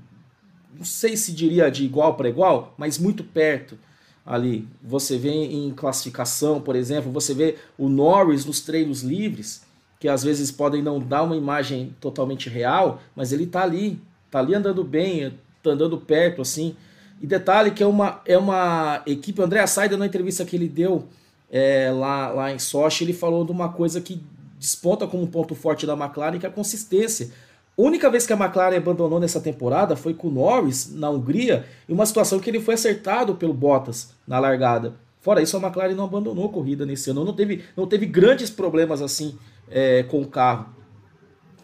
[0.77, 3.79] não sei se diria de igual para igual, mas muito perto
[4.25, 4.69] ali.
[4.83, 9.63] Você vê em classificação, por exemplo, você vê o Norris nos treinos livres,
[9.99, 13.99] que às vezes podem não dar uma imagem totalmente real, mas ele tá ali,
[14.31, 16.77] tá ali andando bem, tá andando perto assim.
[17.21, 20.69] E detalhe que é uma, é uma equipe, o André Saida na entrevista que ele
[20.69, 21.09] deu
[21.51, 24.23] é, lá, lá em Sochi, ele falou de uma coisa que
[24.59, 27.31] desponta como um ponto forte da McLaren, que é a consistência.
[27.79, 31.65] A única vez que a McLaren abandonou nessa temporada foi com o Norris, na Hungria,
[31.89, 34.95] em uma situação que ele foi acertado pelo Bottas na largada.
[35.21, 38.51] Fora isso, a McLaren não abandonou a corrida nesse ano, não teve, não teve grandes
[38.51, 39.39] problemas assim
[39.71, 40.78] é, com o carro.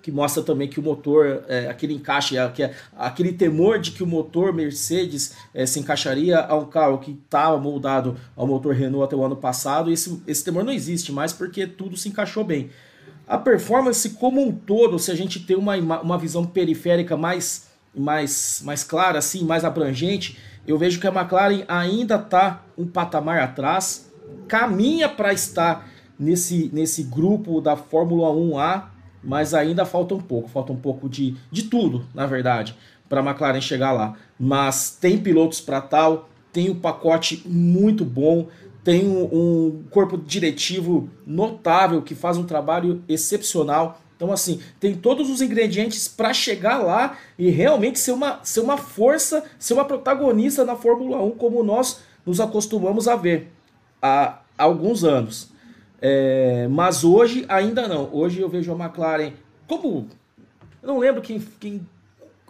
[0.05, 4.07] Que mostra também que o motor, é, aquele encaixe, é, aquele temor de que o
[4.07, 9.17] motor Mercedes é, se encaixaria a um carro que estava moldado ao motor Renault até
[9.17, 12.69] o ano passado, esse, esse temor não existe mais porque tudo se encaixou bem.
[13.27, 18.61] A performance como um todo, se a gente tem uma, uma visão periférica mais, mais,
[18.63, 24.13] mais clara, assim, mais abrangente, eu vejo que a McLaren ainda está um patamar atrás,
[24.47, 25.89] caminha para estar
[26.19, 28.93] nesse, nesse grupo da Fórmula 1A,
[29.25, 32.77] mas ainda falta um pouco, falta um pouco de, de tudo, na verdade,
[33.09, 34.17] para a McLaren chegar lá.
[34.39, 38.49] Mas tem pilotos para tal, tem um pacote muito bom,
[38.83, 44.01] tem um, um corpo diretivo notável que faz um trabalho excepcional.
[44.17, 48.77] Então assim, tem todos os ingredientes para chegar lá e realmente ser uma, ser uma
[48.77, 53.51] força, ser uma protagonista na Fórmula 1, como nós nos acostumamos a ver
[54.01, 55.54] há, há alguns anos.
[56.07, 58.11] É, mas hoje ainda não.
[58.13, 59.33] Hoje eu vejo a McLaren
[59.67, 60.07] como.
[60.83, 61.81] Eu não lembro quem, quem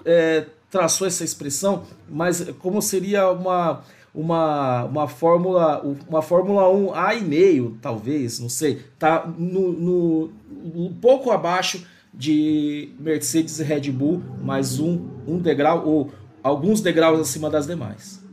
[0.05, 7.15] é, traçou essa expressão, mas como seria uma, uma, uma Fórmula uma Fórmula 1 A
[7.15, 10.33] e meio, talvez, não sei, tá no, no
[10.75, 16.11] um pouco abaixo de Mercedes e Red Bull, mais um, um degrau ou
[16.43, 18.24] alguns degraus acima das demais.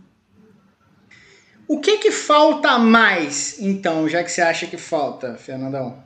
[1.72, 6.04] O que que falta mais, então, já que você acha que falta, Fernandão?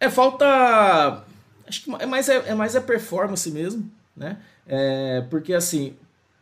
[0.00, 1.22] É falta,
[1.64, 4.38] acho que é mais é, é mais a performance mesmo, né?
[4.66, 5.94] É, porque assim,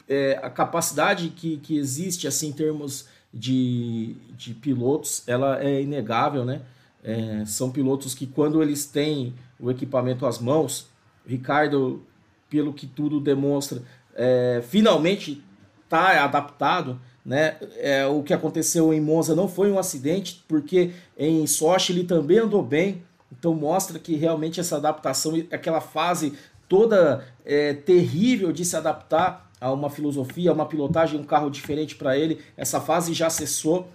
[0.09, 6.43] é, a capacidade que, que existe assim em termos de, de pilotos, ela é inegável,
[6.43, 6.63] né?
[7.05, 10.89] É, são pilotos que quando eles têm o equipamento às mãos,
[11.27, 12.03] Ricardo,
[12.49, 13.83] pelo que tudo demonstra,
[14.15, 15.45] é, finalmente
[15.85, 16.99] está adaptado.
[17.25, 17.57] Né?
[17.77, 22.39] É, o que aconteceu em Monza não foi um acidente, porque em Sochi ele também
[22.39, 23.03] andou bem.
[23.31, 26.35] Então mostra que realmente essa adaptação, aquela fase
[26.69, 31.95] toda é, terrível de se adaptar a uma filosofia, a uma pilotagem, um carro diferente
[31.95, 33.89] para ele, essa fase já cessou.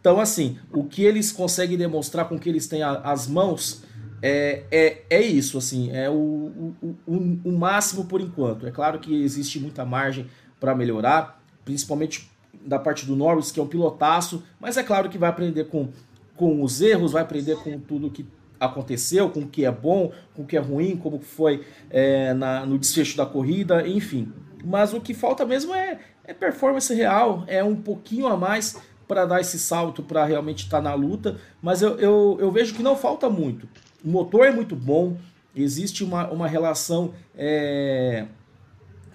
[0.00, 3.82] Então, assim, o que eles conseguem demonstrar com que eles têm as mãos
[4.22, 8.66] é, é, é isso, assim, é o, o, o, o máximo por enquanto.
[8.66, 10.26] É claro que existe muita margem
[10.58, 12.31] para melhorar, principalmente
[12.64, 15.88] da parte do Norris, que é um pilotaço, mas é claro que vai aprender com,
[16.36, 18.26] com os erros, vai aprender com tudo que
[18.58, 22.64] aconteceu, com o que é bom, com o que é ruim, como foi é, na,
[22.64, 24.32] no desfecho da corrida, enfim.
[24.64, 29.26] Mas o que falta mesmo é, é performance real, é um pouquinho a mais para
[29.26, 32.82] dar esse salto para realmente estar tá na luta, mas eu, eu, eu, vejo que
[32.82, 33.68] não falta muito.
[34.04, 35.16] O motor é muito bom,
[35.54, 38.26] existe uma, uma relação é,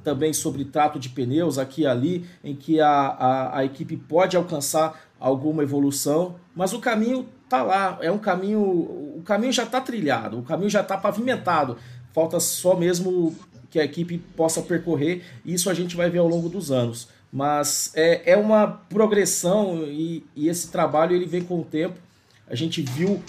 [0.07, 4.37] também sobre trato de pneus aqui e ali, em que a, a, a equipe pode
[4.37, 9.81] alcançar alguma evolução, mas o caminho tá lá, é um caminho, o caminho já está
[9.81, 11.75] trilhado, o caminho já está pavimentado,
[12.13, 13.35] falta só mesmo
[13.69, 17.09] que a equipe possa percorrer, e isso a gente vai ver ao longo dos anos.
[17.29, 21.99] Mas é, é uma progressão e, e esse trabalho ele vem com o tempo.
[22.49, 23.21] A gente viu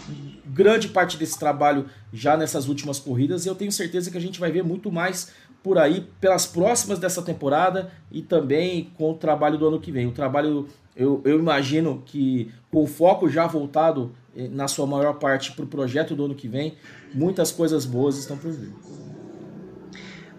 [0.47, 4.39] grande parte desse trabalho já nessas últimas corridas e eu tenho certeza que a gente
[4.39, 9.59] vai ver muito mais por aí pelas próximas dessa temporada e também com o trabalho
[9.59, 10.07] do ano que vem.
[10.07, 15.53] O trabalho, eu, eu imagino que com foco já voltado eh, na sua maior parte
[15.53, 16.75] para o projeto do ano que vem,
[17.13, 18.73] muitas coisas boas estão por vir.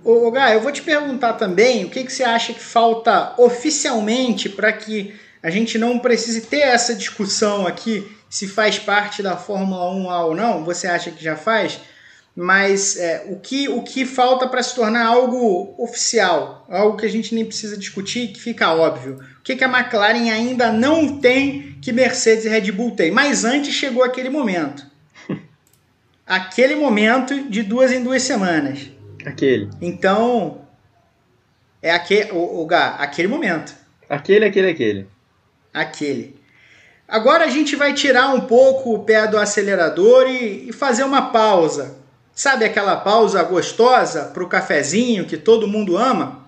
[0.04, 4.48] Ô, Gá, eu vou te perguntar também o que, que você acha que falta oficialmente
[4.48, 9.92] para que a gente não precise ter essa discussão aqui se faz parte da Fórmula
[9.92, 10.64] 1 ou não.
[10.64, 11.80] Você acha que já faz?
[12.42, 17.10] Mas é, o, que, o que falta para se tornar algo oficial, algo que a
[17.10, 19.20] gente nem precisa discutir, que fica óbvio.
[19.40, 23.12] O que, que a McLaren ainda não tem que Mercedes e Red Bull tem?
[23.12, 24.86] Mas antes chegou aquele momento.
[26.26, 28.90] aquele momento de duas em duas semanas
[29.26, 29.70] Aquele.
[29.82, 30.62] Então,
[31.82, 33.76] é aquele, o, o Gá, aquele momento.
[34.10, 35.08] Aquele, aquele, aquele.
[35.74, 36.40] Aquele.
[37.06, 41.34] Agora a gente vai tirar um pouco o pé do acelerador e, e fazer uma
[41.34, 41.99] pausa.
[42.42, 46.48] Sabe aquela pausa gostosa para o cafezinho que todo mundo ama?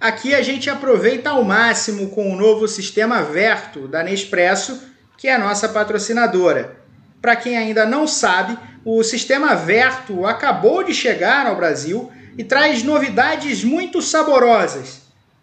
[0.00, 4.82] Aqui a gente aproveita ao máximo com o novo sistema Verto da Nespresso,
[5.16, 6.76] que é a nossa patrocinadora.
[7.22, 12.82] Para quem ainda não sabe, o sistema Verto acabou de chegar ao Brasil e traz
[12.82, 15.02] novidades muito saborosas.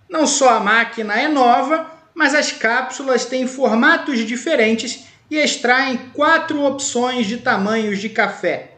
[0.10, 6.62] Não só a máquina é nova, mas as cápsulas têm formatos diferentes e extraem quatro
[6.66, 8.74] opções de tamanhos de café.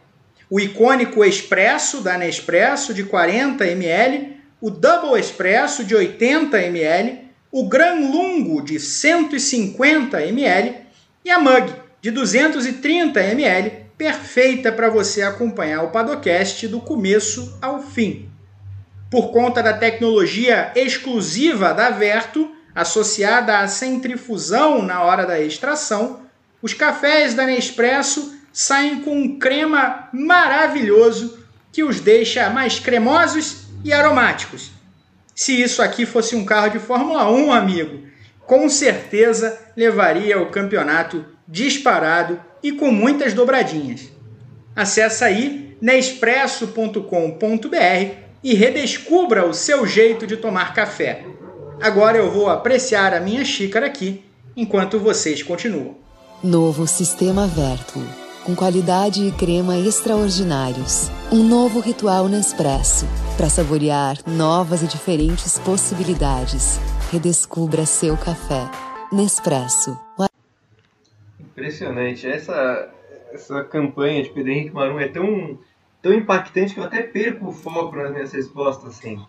[0.50, 7.20] O icônico Expresso da Nespresso de 40 ml, o Double Expresso de 80 ml,
[7.52, 10.76] o Gran Lungo de 150 ml
[11.24, 17.84] e a Mug de 230 ml perfeita para você acompanhar o Padocast do começo ao
[17.84, 18.28] fim.
[19.12, 26.22] Por conta da tecnologia exclusiva da Verto, associada à centrifusão na hora da extração,
[26.60, 31.40] os cafés da Nespresso saem com um crema maravilhoso
[31.72, 34.72] que os deixa mais cremosos e aromáticos.
[35.34, 38.04] Se isso aqui fosse um carro de Fórmula 1, amigo,
[38.46, 44.10] com certeza levaria o campeonato disparado e com muitas dobradinhas.
[44.76, 46.98] Acesse aí nespresso.com.br
[48.44, 51.24] e redescubra o seu jeito de tomar café.
[51.82, 54.22] Agora eu vou apreciar a minha xícara aqui
[54.54, 55.96] enquanto vocês continuam.
[56.44, 61.10] Novo Sistema Verto com qualidade e crema extraordinários.
[61.32, 63.06] Um novo ritual Nespresso
[63.38, 66.80] para saborear novas e diferentes possibilidades.
[67.12, 68.70] Redescubra seu café.
[69.12, 69.98] Nespresso.
[71.40, 72.28] Impressionante.
[72.28, 72.90] Essa,
[73.32, 75.58] essa campanha de Pedro Henrique Marum é tão,
[76.02, 79.26] tão impactante que eu até perco o foco nas minhas respostas sempre.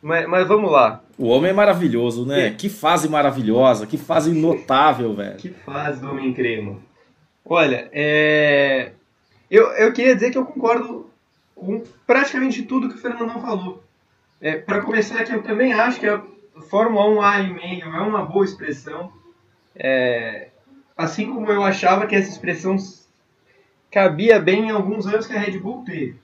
[0.00, 1.02] Mas, mas vamos lá.
[1.18, 2.48] O homem é maravilhoso, né?
[2.48, 2.50] É.
[2.50, 5.36] Que fase maravilhosa, que fase notável, velho.
[5.36, 6.76] Que fase do homem crema.
[7.50, 8.92] Olha, é...
[9.50, 11.08] eu, eu queria dizer que eu concordo
[11.54, 13.82] com praticamente tudo que o Fernandão falou.
[14.38, 16.22] É, Para começar, que eu também acho que a
[16.68, 19.10] Fórmula 1 A e meio é uma boa expressão.
[19.74, 20.48] É,
[20.94, 22.76] assim como eu achava que essa expressão
[23.90, 26.20] cabia bem em alguns anos que a Red Bull teve.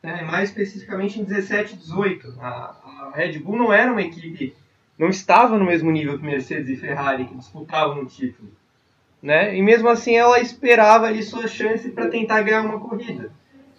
[0.00, 0.22] Né?
[0.22, 2.38] Mais especificamente em 17 e 18.
[2.40, 4.54] A, a Red Bull não era uma equipe,
[4.96, 8.59] não estava no mesmo nível que Mercedes e Ferrari, que disputavam o título.
[9.22, 9.56] Né?
[9.56, 13.30] E mesmo assim ela esperava ali sua chance para tentar ganhar uma corrida.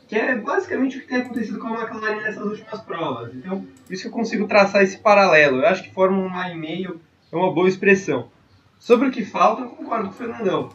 [0.07, 3.33] Que é basicamente o que tem acontecido com a McLaren nessas últimas provas.
[3.33, 5.61] Então, isso que eu consigo traçar esse paralelo.
[5.61, 6.99] Eu acho que Fórmula 1 meio
[7.31, 8.29] é uma boa expressão.
[8.77, 10.69] Sobre o que falta, eu concordo com o Fernandão.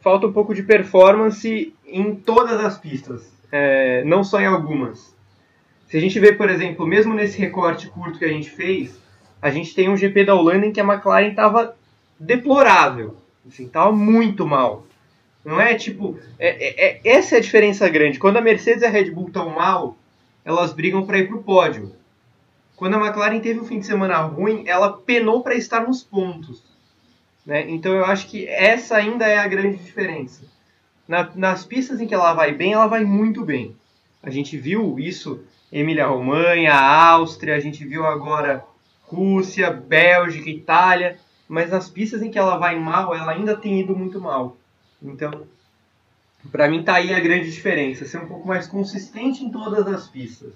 [0.00, 5.16] Falta um pouco de performance em todas as pistas, é, não só em algumas.
[5.88, 9.00] Se a gente vê, por exemplo, mesmo nesse recorte curto que a gente fez,
[9.40, 11.74] a gente tem um GP da Holanda em que a McLaren estava
[12.20, 13.16] deplorável,
[13.48, 14.86] assim, estava muito mal.
[15.44, 16.18] Não é tipo.
[16.38, 18.18] É, é, é, essa é a diferença grande.
[18.18, 19.96] Quando a Mercedes e a Red Bull estão mal,
[20.44, 21.92] elas brigam para ir para o pódio.
[22.76, 26.62] Quando a McLaren teve um fim de semana ruim, ela penou para estar nos pontos.
[27.44, 27.68] Né?
[27.70, 30.44] Então eu acho que essa ainda é a grande diferença.
[31.08, 33.74] Na, nas pistas em que ela vai bem, ela vai muito bem.
[34.22, 35.42] A gente viu isso
[35.72, 38.64] Emília-Romanha, Áustria, a gente viu agora
[39.02, 41.18] Rússia, Bélgica, Itália,
[41.48, 44.56] mas nas pistas em que ela vai mal, ela ainda tem ido muito mal.
[45.02, 45.46] Então,
[46.52, 50.06] para mim tá aí a grande diferença, ser um pouco mais consistente em todas as
[50.06, 50.52] pistas.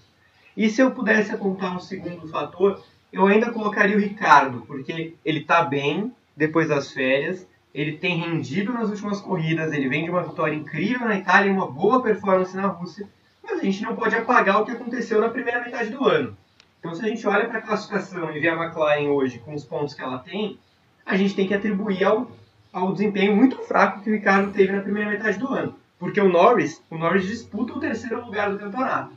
[0.57, 2.83] E se eu pudesse apontar um segundo fator,
[3.13, 8.73] eu ainda colocaria o Ricardo, porque ele tá bem depois das férias, ele tem rendido
[8.73, 12.55] nas últimas corridas, ele vem de uma vitória incrível na Itália e uma boa performance
[12.55, 13.09] na Rússia,
[13.43, 16.37] mas a gente não pode apagar o que aconteceu na primeira metade do ano.
[16.79, 19.65] Então, se a gente olha para a classificação e vê a McLaren hoje com os
[19.65, 20.59] pontos que ela tem,
[21.05, 22.31] a gente tem que atribuir ao,
[22.73, 25.75] ao desempenho muito fraco que o Ricardo teve na primeira metade do ano.
[25.99, 29.13] Porque o Norris, o Norris disputa o terceiro lugar do campeonato.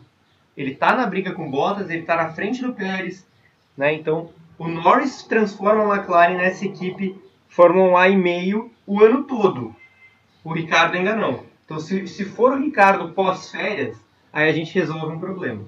[0.55, 3.25] Ele está na briga com Bottas, ele está na frente do Pérez,
[3.75, 3.93] né?
[3.93, 7.19] Então, o Norris transforma a McLaren nessa equipe
[7.49, 9.75] Fórmula 1 A e meio o ano todo.
[10.43, 11.43] O Ricardo ainda não.
[11.65, 13.97] Então, se, se for o Ricardo pós-férias,
[14.31, 15.65] aí a gente resolve um problema.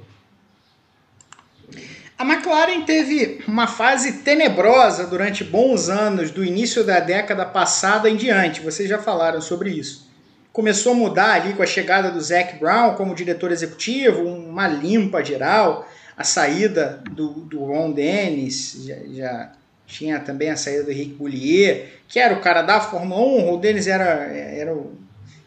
[2.17, 8.15] A McLaren teve uma fase tenebrosa durante bons anos, do início da década passada em
[8.15, 8.59] diante.
[8.61, 10.09] Vocês já falaram sobre isso.
[10.51, 15.23] Começou a mudar ali com a chegada do Zac Brown como diretor executivo, uma limpa
[15.23, 15.87] geral,
[16.17, 19.51] a saída do, do Ron Dennis, já, já,
[19.85, 23.51] tinha também a saída do Henrique Boulier, que era o cara da Fórmula 1, o
[23.51, 24.97] Ron Dennis era, era o,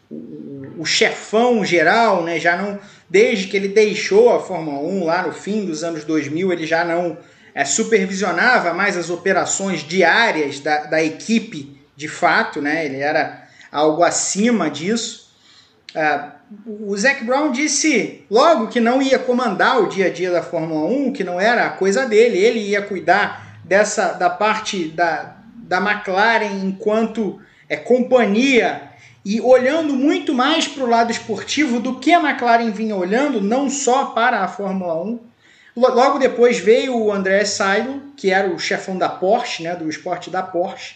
[0.09, 0.15] o,
[0.81, 2.39] o chefão geral, né?
[2.39, 6.51] já não desde que ele deixou a Fórmula 1 lá no fim dos anos 2000,
[6.51, 7.19] ele já não
[7.53, 12.83] é, supervisionava mais as operações diárias da, da equipe de fato, né?
[12.83, 15.29] ele era algo acima disso.
[15.93, 20.41] Uh, o Zac Brown disse logo que não ia comandar o dia a dia da
[20.41, 25.35] Fórmula 1, que não era a coisa dele, ele ia cuidar dessa da parte da,
[25.57, 28.89] da McLaren enquanto é, companhia
[29.23, 33.69] e olhando muito mais para o lado esportivo do que a McLaren vinha olhando, não
[33.69, 35.19] só para a Fórmula 1.
[35.75, 40.29] Logo depois veio o André Seidel, que era o chefão da Porsche, né, do esporte
[40.29, 40.95] da Porsche.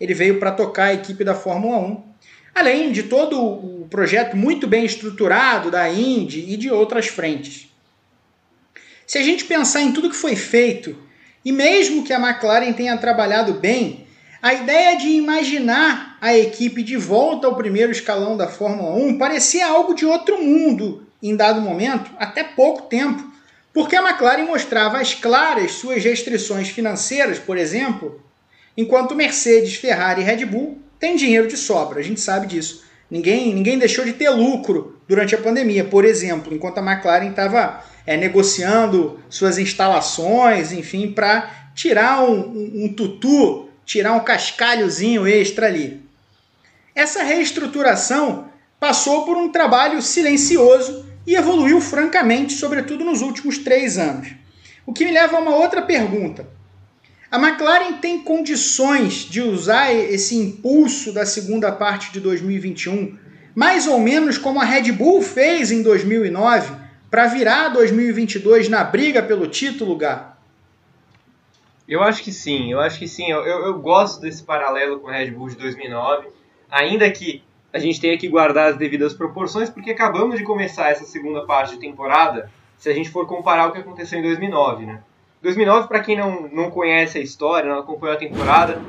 [0.00, 2.16] Ele veio para tocar a equipe da Fórmula 1
[2.56, 7.70] além de todo o projeto muito bem estruturado da Indy e de outras frentes.
[9.06, 10.96] Se a gente pensar em tudo que foi feito,
[11.44, 14.05] e mesmo que a McLaren tenha trabalhado bem,
[14.46, 19.66] a ideia de imaginar a equipe de volta ao primeiro escalão da Fórmula 1 parecia
[19.66, 23.28] algo de outro mundo em dado momento, até pouco tempo,
[23.74, 28.22] porque a McLaren mostrava às claras suas restrições financeiras, por exemplo,
[28.76, 32.84] enquanto Mercedes, Ferrari e Red Bull tem dinheiro de sobra, a gente sabe disso.
[33.10, 37.82] Ninguém, ninguém deixou de ter lucro durante a pandemia, por exemplo, enquanto a McLaren estava
[38.06, 45.66] é, negociando suas instalações, enfim, para tirar um, um, um tutu, tirar um cascalhozinho extra
[45.66, 46.02] ali.
[46.94, 54.28] Essa reestruturação passou por um trabalho silencioso e evoluiu francamente, sobretudo nos últimos três anos.
[54.84, 56.46] O que me leva a uma outra pergunta.
[57.30, 63.24] A McLaren tem condições de usar esse impulso da segunda parte de 2021
[63.56, 66.74] mais ou menos como a Red Bull fez em 2009
[67.10, 70.35] para virar 2022 na briga pelo título, Gá?
[71.88, 73.30] Eu acho que sim, eu acho que sim.
[73.30, 76.28] Eu, eu, eu gosto desse paralelo com a Red Bull de 2009,
[76.70, 81.04] ainda que a gente tenha que guardar as devidas proporções, porque acabamos de começar essa
[81.04, 85.02] segunda parte de temporada, se a gente for comparar o que aconteceu em 2009, né?
[85.42, 88.80] 2009, para quem não, não conhece a história, não acompanhou a temporada,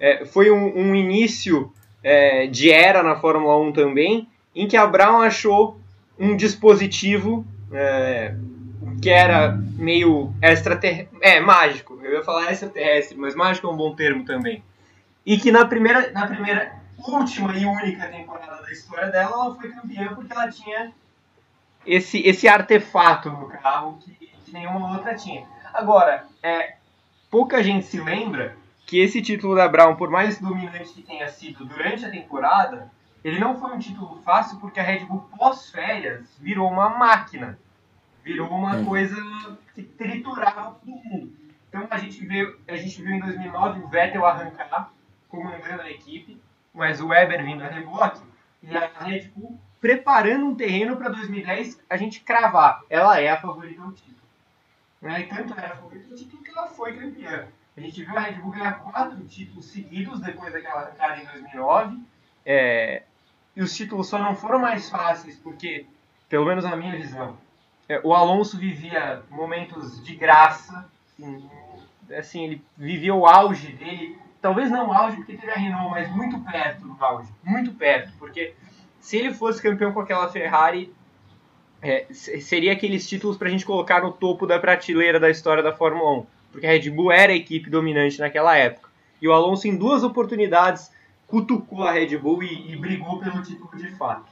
[0.00, 4.86] é, foi um, um início é, de era na Fórmula 1 também, em que a
[4.86, 5.78] Brown achou
[6.18, 8.34] um dispositivo é,
[9.02, 13.94] que era meio extraterrestre, é, mágico, eu ia falar extraterrestre, mas mágico é um bom
[13.94, 14.62] termo também,
[15.24, 19.70] e que na primeira, na primeira última e única temporada da história dela, ela foi
[19.70, 20.92] campeã porque ela tinha
[21.84, 25.46] esse, esse artefato no carro que, que nenhuma outra tinha.
[25.74, 26.76] Agora, é,
[27.30, 31.64] pouca gente se lembra que esse título da Brown, por mais dominante que tenha sido
[31.64, 32.90] durante a temporada,
[33.22, 37.58] ele não foi um título fácil porque a Red Bull pós-férias virou uma máquina.
[38.22, 39.16] Virou uma coisa
[39.74, 41.32] que triturava todo mundo.
[41.76, 44.90] Então a gente viu, a gente viu em 2009 o Vettel arrancar
[45.28, 46.40] comandando a equipe
[46.76, 48.20] mas o Weber vindo a reboque
[48.62, 52.82] e a Red Bull preparando um terreno para 2010 a gente cravar.
[52.90, 54.16] Ela é a favorita ao título.
[55.00, 55.20] Né?
[55.20, 57.48] E tanto era a favorita ao título que ela foi campeã.
[57.74, 61.98] A gente viu a Red Bull ganhar quatro títulos seguidos depois daquela arrancada em 2009.
[62.44, 63.02] É,
[63.54, 65.86] e os títulos só não foram mais fáceis porque,
[66.28, 67.38] pelo menos na minha visão,
[67.88, 70.90] é, o Alonso vivia momentos de graça.
[71.18, 71.48] Assim,
[72.12, 76.38] assim, ele vivia o auge dele talvez não auge porque teve a Renault, mas muito
[76.38, 78.54] perto do auge, muito perto, porque
[79.00, 80.94] se ele fosse campeão com aquela Ferrari,
[81.82, 85.72] é, seria aqueles títulos para a gente colocar no topo da prateleira da história da
[85.72, 88.88] Fórmula 1, porque a Red Bull era a equipe dominante naquela época.
[89.20, 90.92] E o Alonso, em duas oportunidades,
[91.26, 94.26] cutucou a Red Bull e, e brigou pelo título de fato.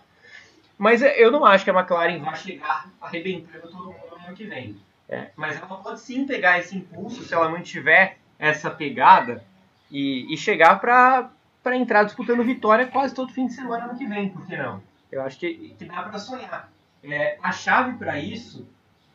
[0.78, 4.36] Mas é, eu não acho que a McLaren vai chegar arrebentando todo mundo no ano
[4.36, 4.76] que vem.
[5.14, 9.44] É, mas ela pode sim pegar esse impulso se ela mantiver essa pegada
[9.88, 11.30] e, e chegar para
[11.76, 14.82] entrar disputando vitória quase todo fim de semana no que vem, por que não?
[15.12, 16.68] Eu acho que, que dá para sonhar.
[17.04, 18.68] É, a chave para isso,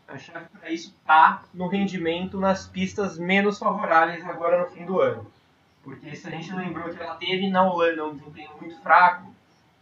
[0.08, 5.02] a chave para isso tá no rendimento nas pistas menos favoráveis agora no fim do
[5.02, 5.30] ano.
[5.84, 9.34] Porque se a gente lembrou que ela teve na Holanda um desempenho muito fraco,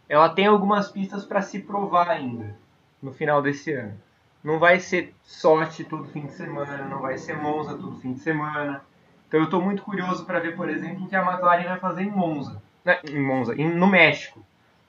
[0.08, 2.56] ela tem algumas pistas para se provar ainda
[3.00, 4.07] no final desse ano.
[4.42, 8.20] Não vai ser sorte todo fim de semana, não vai ser Monza todo fim de
[8.20, 8.82] semana,
[9.28, 12.02] então eu estou muito curioso para ver, por exemplo, o que a McLaren vai fazer
[12.02, 12.98] em Monza, né?
[13.06, 14.42] em Monza, em, no México,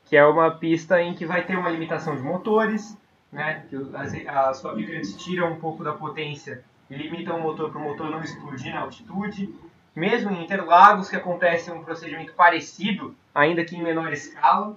[0.06, 2.98] que é uma pista em que vai ter uma limitação de motores,
[3.32, 3.66] né?
[3.70, 7.84] Que as, as fabricantes tiram um pouco da potência e limitam o motor para o
[7.84, 9.54] motor não explodir na altitude.
[9.94, 14.76] Mesmo em Interlagos, que acontece um procedimento parecido, ainda que em menor escala,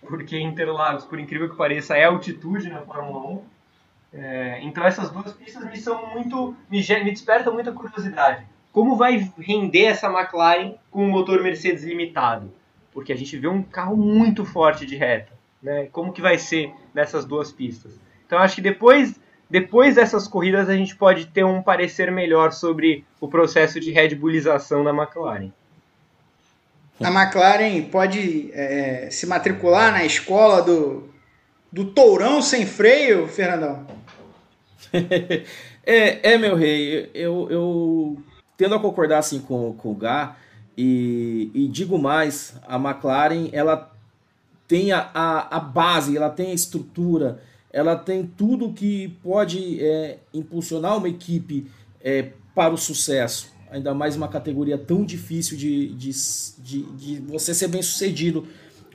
[0.00, 3.44] porque Interlagos, por incrível que pareça, é altitude na Fórmula 1.
[4.16, 9.32] É, então essas duas pistas me são muito me, me despertam muita curiosidade como vai
[9.38, 12.52] render essa McLaren com o motor Mercedes limitado?
[12.92, 15.32] Porque a gente vê um carro muito forte de reta.
[15.62, 15.86] Né?
[15.92, 17.92] Como que vai ser nessas duas pistas?
[18.26, 19.14] Então acho que depois,
[19.48, 24.16] depois dessas corridas a gente pode ter um parecer melhor sobre o processo de Red
[24.16, 25.52] Bullização da McLaren.
[27.00, 31.08] A McLaren pode é, se matricular na escola do,
[31.70, 33.86] do tourão sem freio, Fernandão?
[35.84, 38.18] é, é, meu rei, eu, eu
[38.56, 40.36] tendo a concordar assim com, com o Gá,
[40.76, 43.92] e, e, digo mais, a McLaren ela
[44.66, 47.40] tem a, a, a, base, ela tem a estrutura,
[47.72, 51.66] ela tem tudo que pode é, impulsionar uma equipe
[52.02, 53.52] é, para o sucesso.
[53.70, 56.10] Ainda mais uma categoria tão difícil de, de,
[56.58, 58.46] de, de você ser bem sucedido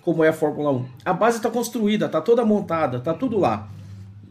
[0.01, 0.85] como é a Fórmula 1.
[1.05, 3.69] A base está construída, está toda montada, está tudo lá.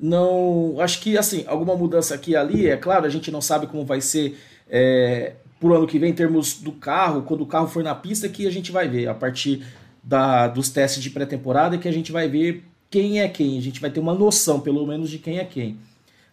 [0.00, 3.66] Não, acho que assim, alguma mudança aqui e ali, é claro, a gente não sabe
[3.66, 4.38] como vai ser
[4.68, 8.28] é, pro ano que vem, em termos do carro, quando o carro for na pista,
[8.28, 9.64] que a gente vai ver, a partir
[10.02, 13.80] da, dos testes de pré-temporada, que a gente vai ver quem é quem, a gente
[13.80, 15.78] vai ter uma noção, pelo menos, de quem é quem.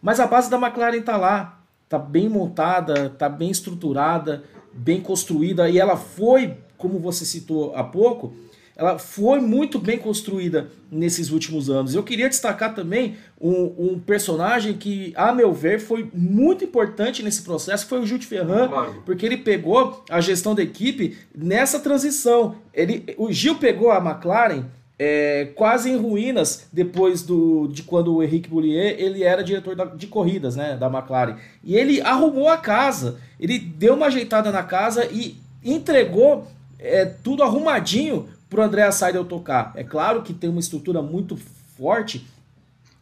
[0.02, 1.60] Mas a base da McLaren tá lá,
[1.90, 7.84] tá bem montada, tá bem estruturada, bem construída, e ela foi, como você citou há
[7.84, 8.34] pouco,
[8.76, 11.96] ela foi muito bem construída nesses últimos anos.
[11.96, 17.42] Eu queria destacar também um, um, personagem que, a meu ver, foi muito importante nesse
[17.42, 19.04] processo, foi o Jules Ferrand, claro.
[19.06, 22.56] porque ele pegou a gestão da equipe nessa transição.
[22.74, 24.66] Ele, o Gil pegou a McLaren
[24.98, 29.86] é, quase em ruínas depois do, de quando o Henrique Boulier ele era diretor da,
[29.86, 31.38] de corridas né, da McLaren.
[31.64, 36.48] E ele arrumou a casa, ele deu uma ajeitada na casa e entregou
[36.80, 39.72] é, tudo arrumadinho para o André Seidel tocar.
[39.76, 41.38] É claro que tem uma estrutura muito
[41.78, 42.26] forte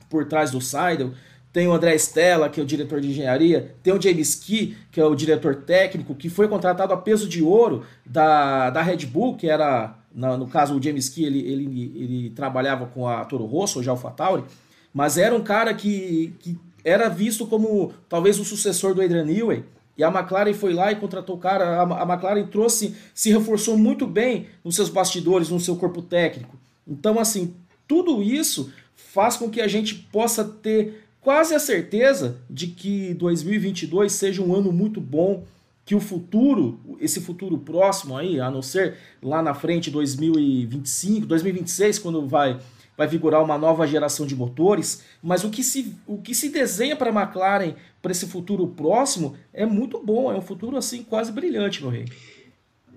[0.10, 1.14] por trás do Seidel,
[1.52, 5.00] tem o André Stella, que é o diretor de engenharia, tem o James Key, que
[5.00, 9.36] é o diretor técnico, que foi contratado a peso de ouro da, da Red Bull,
[9.36, 13.46] que era, no, no caso, o James Key, ele, ele, ele trabalhava com a Toro
[13.46, 14.44] Rosso, hoje AlphaTauri,
[14.92, 19.64] mas era um cara que, que era visto como talvez o sucessor do Adrian Newey,
[19.98, 21.82] e a McLaren foi lá e contratou o cara.
[21.82, 26.58] A, McLaren trouxe, se reforçou muito bem nos seus bastidores, no seu corpo técnico.
[26.88, 27.54] Então, assim,
[27.88, 34.12] tudo isso faz com que a gente possa ter quase a certeza de que 2022
[34.12, 35.44] seja um ano muito bom,
[35.86, 42.00] que o futuro, esse futuro próximo aí, a não ser lá na frente 2025, 2026,
[42.00, 42.58] quando vai
[42.98, 46.96] vai vigorar uma nova geração de motores, mas o que se, o que se desenha
[46.96, 51.32] para a McLaren para esse futuro próximo é muito bom, é um futuro assim quase
[51.32, 52.06] brilhante, meu rei.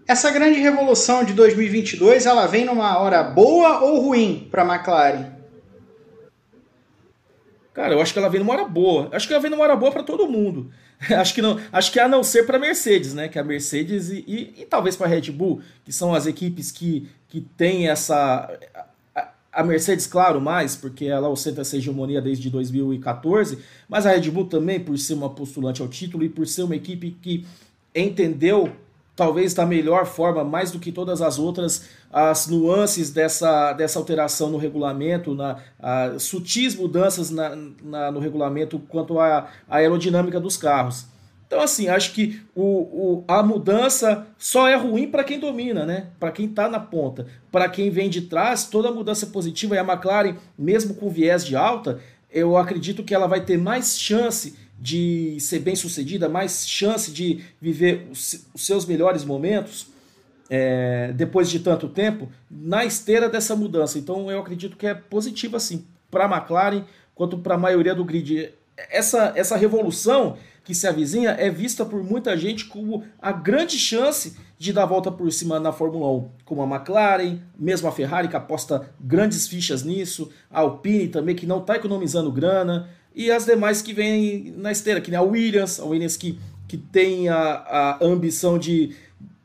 [0.06, 5.36] Essa grande revolução de 2022, ela vem numa hora boa ou ruim para a McLaren?
[7.74, 9.10] Cara, eu acho que ela vem numa hora boa.
[9.12, 10.70] Acho que ela vem numa hora boa para todo mundo.
[11.10, 13.28] acho que não, acho que a não ser para Mercedes, né?
[13.28, 16.72] Que a Mercedes e, e, e talvez para a Red Bull, que são as equipes
[16.72, 18.50] que, que têm essa
[19.56, 24.46] a, Mercedes, claro, mais, porque ela ostenta essa hegemonia desde 2014, mas a Red Bull
[24.46, 27.46] também, por ser uma postulante ao título e por ser uma equipe que
[27.94, 28.70] entendeu
[29.16, 34.50] talvez da melhor forma, mais do que todas as outras, as nuances dessa, dessa alteração
[34.50, 41.06] no regulamento, na, a, sutis mudanças na, na, no regulamento quanto à aerodinâmica dos carros.
[41.46, 46.08] Então, assim, acho que o, o, a mudança só é ruim para quem domina, né?
[46.18, 47.26] Para quem está na ponta.
[47.52, 49.76] Para quem vem de trás, toda mudança positiva.
[49.76, 53.98] E a McLaren, mesmo com viés de alta, eu acredito que ela vai ter mais
[53.98, 59.86] chance de ser bem sucedida, mais chance de viver os, seus melhores momentos
[60.50, 63.98] é, depois de tanto tempo na esteira dessa mudança.
[63.98, 66.84] Então eu acredito que é positivo assim para a McLaren
[67.14, 68.52] quanto para a maioria do grid.
[68.90, 70.36] Essa, essa revolução
[70.66, 74.86] que se avizinha é vista por muita gente como a grande chance de dar a
[74.86, 79.46] volta por cima na Fórmula 1, como a McLaren, mesmo a Ferrari que aposta grandes
[79.46, 84.52] fichas nisso, a Alpine também que não está economizando grana, e as demais que vêm
[84.56, 86.36] na esteira, que nem a Williams, a Williams que,
[86.66, 88.92] que tem a, a ambição de,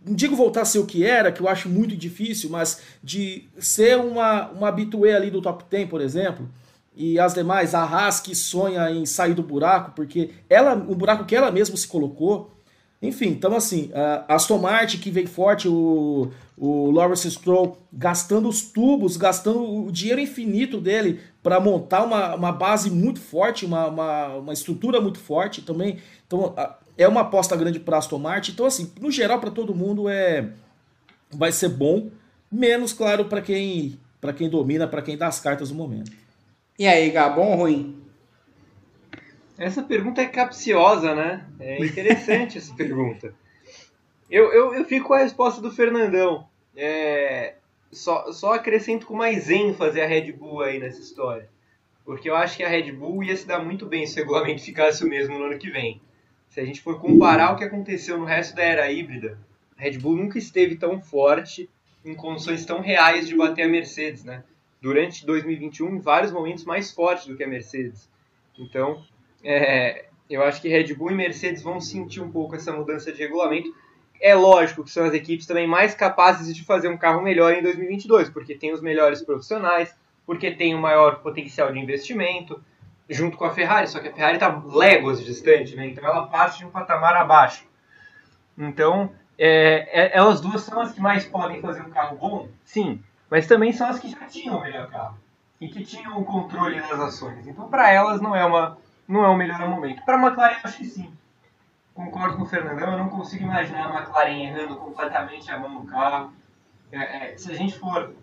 [0.03, 3.47] não digo voltar a ser o que era, que eu acho muito difícil, mas de
[3.59, 6.49] ser uma, uma habituê ali do top 10, por exemplo,
[6.95, 11.25] e as demais, a Haas que sonha em sair do buraco, porque ela, o buraco
[11.25, 12.51] que ela mesma se colocou,
[13.01, 18.61] enfim, então assim, a Aston Martin que vem forte, o, o Lawrence Stroll gastando os
[18.61, 24.27] tubos, gastando o dinheiro infinito dele para montar uma, uma base muito forte, uma, uma,
[24.35, 25.97] uma estrutura muito forte também.
[26.27, 26.53] Então
[26.95, 28.51] é uma aposta grande para Aston Martin.
[28.51, 30.49] Então assim, no geral para todo mundo é
[31.31, 32.11] vai ser bom,
[32.51, 36.11] menos claro para quem para quem domina, para quem dá as cartas no momento.
[36.81, 38.01] E aí, Gabon ruim?
[39.55, 41.45] Essa pergunta é capciosa, né?
[41.59, 43.35] É interessante essa pergunta.
[44.27, 46.47] Eu, eu, eu fico com a resposta do Fernandão.
[46.75, 47.53] É,
[47.91, 51.47] só, só acrescento com mais ênfase a Red Bull aí nessa história.
[52.03, 54.63] Porque eu acho que a Red Bull ia se dar muito bem se o regulamento
[54.65, 56.01] ficasse o mesmo no ano que vem.
[56.49, 59.37] Se a gente for comparar o que aconteceu no resto da era híbrida,
[59.77, 61.69] a Red Bull nunca esteve tão forte
[62.03, 64.43] em condições tão reais de bater a Mercedes, né?
[64.81, 68.09] Durante 2021, em vários momentos mais forte do que a Mercedes.
[68.57, 69.03] Então,
[69.43, 73.19] é, eu acho que Red Bull e Mercedes vão sentir um pouco essa mudança de
[73.19, 73.73] regulamento.
[74.19, 77.61] É lógico que são as equipes também mais capazes de fazer um carro melhor em
[77.61, 79.93] 2022, porque tem os melhores profissionais,
[80.25, 82.63] porque tem o maior potencial de investimento,
[83.09, 83.87] junto com a Ferrari.
[83.87, 85.87] Só que a Ferrari está léguas distante, né?
[85.87, 87.67] então ela parte de um patamar abaixo.
[88.57, 92.47] Então, é, é, elas duas são as que mais podem fazer um carro bom?
[92.63, 95.17] Sim, mas também são as que já tinham o melhor carro
[95.59, 97.47] e que tinham o controle das ações.
[97.47, 98.77] Então, para elas, não é uma
[99.07, 100.03] não é o melhor momento.
[100.03, 101.11] Para a McLaren, acho que sim.
[101.93, 105.85] Concordo com o Fernandão, eu não consigo imaginar a McLaren errando completamente a mão no
[105.85, 106.33] carro.
[106.91, 108.13] É, é, se a gente for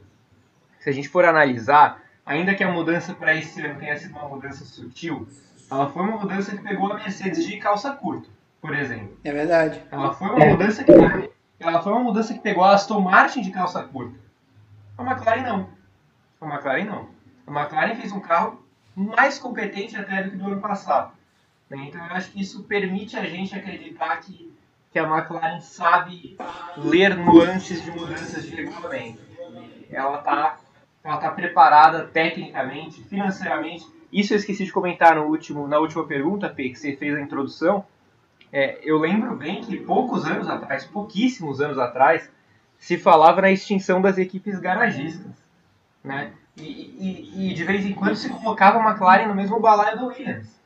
[0.78, 4.28] se a gente for analisar, ainda que a mudança para esse ano tenha sido uma
[4.28, 5.26] mudança sutil,
[5.70, 8.28] ela foi uma mudança que pegou a Mercedes de calça curta,
[8.60, 9.18] por exemplo.
[9.24, 9.82] É verdade.
[9.90, 10.92] Ela foi uma mudança que
[11.60, 14.27] ela foi uma mudança que pegou a Aston Martin de calça curta.
[14.98, 15.68] A McLaren não.
[16.40, 17.08] A McLaren não.
[17.46, 18.60] A McLaren fez um carro
[18.96, 21.12] mais competente até do que do ano passado.
[21.70, 21.86] Né?
[21.88, 24.52] Então eu acho que isso permite a gente acreditar que,
[24.90, 26.36] que a McLaren sabe
[26.76, 29.22] ler nuances de mudanças de regulamento.
[29.88, 30.58] Ela está
[31.04, 33.86] ela tá preparada tecnicamente, financeiramente.
[34.12, 37.20] Isso eu esqueci de comentar no último, na última pergunta, P, que você fez a
[37.20, 37.86] introdução.
[38.52, 42.30] É, eu lembro bem que poucos anos atrás, pouquíssimos anos atrás,
[42.78, 45.32] se falava na extinção das equipes garagistas.
[46.02, 46.32] Né?
[46.56, 50.06] E, e, e de vez em quando se colocava a McLaren no mesmo balaio da
[50.06, 50.58] Williams.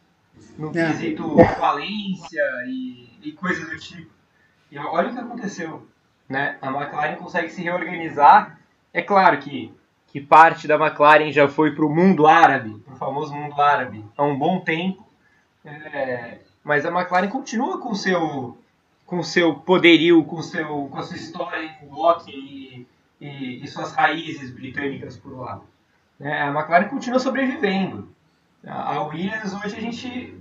[0.56, 0.72] No é.
[0.72, 4.10] quesito Valência e, e coisas do tipo.
[4.70, 5.86] E olha o que aconteceu.
[6.28, 6.56] Né?
[6.60, 8.58] A McLaren consegue se reorganizar.
[8.92, 9.74] É claro que,
[10.06, 14.04] que parte da McLaren já foi para o mundo árabe, para o famoso mundo árabe,
[14.16, 15.06] há um bom tempo.
[15.64, 18.56] É, mas a McLaren continua com seu
[19.06, 22.86] com seu poderio, com seu com a sua história em bloco e,
[23.20, 25.60] e, e, suas raízes britânicas por lá.
[26.20, 28.12] É, a McLaren continua sobrevivendo.
[28.64, 30.38] A Williams hoje a gente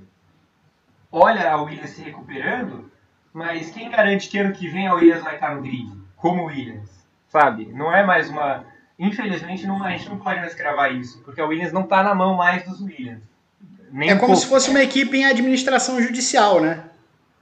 [1.12, 2.90] olha a Williams se recuperando,
[3.34, 5.92] mas quem garante que ano que vem a Williams vai estar no grid?
[6.16, 6.90] Como Williams,
[7.30, 7.66] sabe?
[7.74, 8.64] Não é mais uma.
[9.00, 12.14] Infelizmente não, a gente não pode mais cravar isso, porque a Williams não está na
[12.14, 13.24] mão mais dos Williams.
[13.92, 14.42] Nem é um como pouco.
[14.42, 16.86] se fosse uma equipe em administração judicial, né?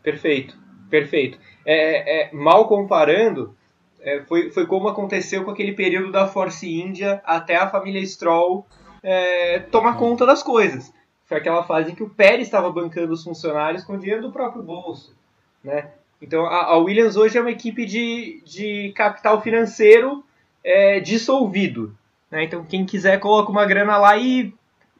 [0.02, 0.58] Perfeito,
[0.90, 1.38] perfeito.
[1.66, 3.56] É, é mal comparando,
[4.02, 8.66] é, foi, foi como aconteceu com aquele período da Force India até a família Stroll
[9.04, 10.94] é, tomar conta das coisas.
[11.26, 14.64] Foi aquela fase em que o Pérez estava bancando os funcionários com dinheiro do próprio
[14.64, 15.16] bolso.
[15.64, 15.92] Né?
[16.22, 20.24] Então a, a Williams hoje é uma equipe de, de capital financeiro
[20.64, 21.96] é, dissolvido.
[22.32, 22.46] Né?
[22.46, 24.54] Então quem quiser coloca uma grana lá e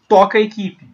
[0.08, 0.88] toca a equipe.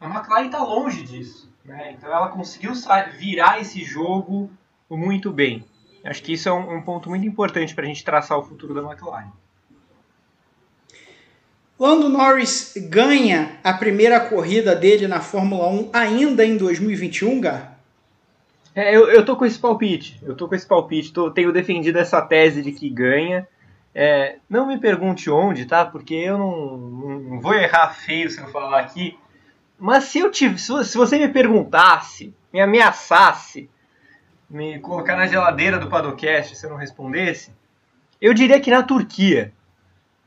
[0.00, 1.52] A McLaren está longe disso.
[1.64, 1.92] Né?
[1.96, 2.72] Então ela conseguiu
[3.16, 4.50] virar esse jogo
[4.90, 5.64] muito bem.
[6.04, 8.74] Acho que isso é um, um ponto muito importante para a gente traçar o futuro
[8.74, 9.32] da McLaren.
[11.78, 17.74] Lando Norris ganha a primeira corrida dele na Fórmula 1 ainda em 2021, Gar?
[18.74, 20.20] É, eu, eu tô com esse palpite.
[20.22, 21.12] Eu tô com esse palpite.
[21.12, 23.46] Tô, tenho defendido essa tese de que ganha.
[23.94, 25.84] É, não me pergunte onde, tá?
[25.84, 29.16] Porque eu não, não, vou errar feio se eu falar aqui.
[29.78, 33.68] Mas se eu tive, se você me perguntasse, me ameaçasse,
[34.48, 37.52] me colocar na geladeira do Padocast se eu não respondesse,
[38.20, 39.52] eu diria que na Turquia.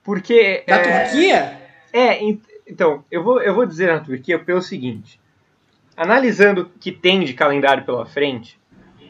[0.03, 0.63] Porque.
[0.67, 1.61] Na é, Turquia?
[1.93, 2.19] É,
[2.67, 5.19] então, eu vou, eu vou dizer na Turquia pelo seguinte
[5.97, 8.59] analisando o que tem de calendário pela frente,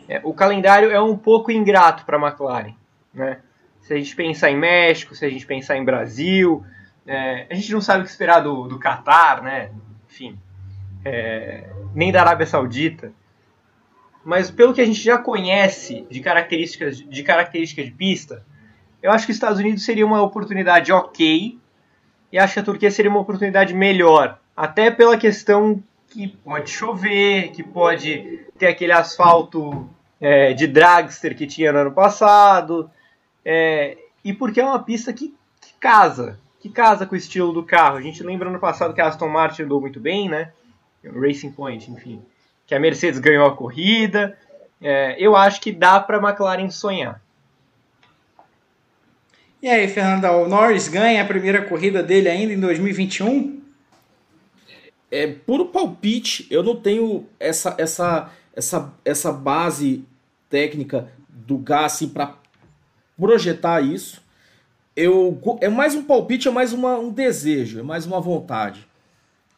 [0.07, 2.73] é, o calendário é um pouco ingrato para a McLaren.
[3.13, 3.39] Né?
[3.81, 6.65] Se a gente pensar em México, se a gente pensar em Brasil,
[7.05, 9.69] é, a gente não sabe o que esperar do, do Qatar, né?
[10.17, 10.37] Enfim,
[11.05, 13.11] é, nem da Arábia Saudita.
[14.25, 18.43] Mas pelo que a gente já conhece de características de, característica de pista,
[19.01, 21.57] eu acho que os Estados Unidos seria uma oportunidade ok,
[22.31, 27.51] e acho que a Turquia seria uma oportunidade melhor, até pela questão que pode chover,
[27.51, 29.87] que pode ter aquele asfalto
[30.19, 32.89] é, de dragster que tinha no ano passado,
[33.45, 36.37] é, e porque é uma pista que, que, casa,
[36.67, 37.97] que casa com o estilo do carro.
[37.97, 40.51] A gente lembra no passado que a Aston Martin andou muito bem, né?
[41.03, 42.21] Racing Point, enfim.
[42.65, 44.37] Que a Mercedes ganhou a corrida.
[44.81, 47.21] É, eu acho que dá para a McLaren sonhar.
[49.61, 53.57] E aí, Fernando, o Norris ganha a primeira corrida dele ainda em 2021?
[55.11, 56.47] é puro palpite.
[56.49, 60.05] Eu não tenho essa essa essa essa base
[60.49, 62.35] técnica do gás assim, para
[63.17, 64.21] projetar isso.
[64.97, 68.87] Eu é mais um palpite, é mais uma, um desejo, é mais uma vontade.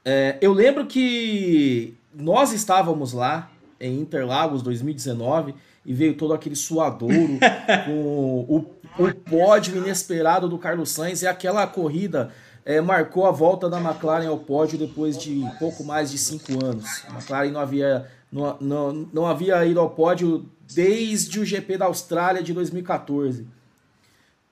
[0.03, 7.39] É, eu lembro que nós estávamos lá em Interlagos 2019 e veio todo aquele suadouro
[7.85, 8.65] com o,
[9.01, 12.31] o pódio inesperado do Carlos Sainz e aquela corrida
[12.65, 17.05] é, marcou a volta da McLaren ao pódio depois de pouco mais de cinco anos.
[17.07, 21.85] A McLaren não havia, não, não, não havia ido ao pódio desde o GP da
[21.85, 23.47] Austrália de 2014.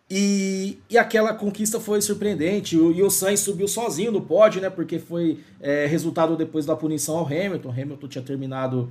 [0.09, 2.77] E, e aquela conquista foi surpreendente.
[2.77, 4.69] O, e o Sainz subiu sozinho no pódio, né?
[4.69, 7.69] Porque foi é, resultado depois da punição ao Hamilton.
[7.69, 8.89] O Hamilton tinha terminado,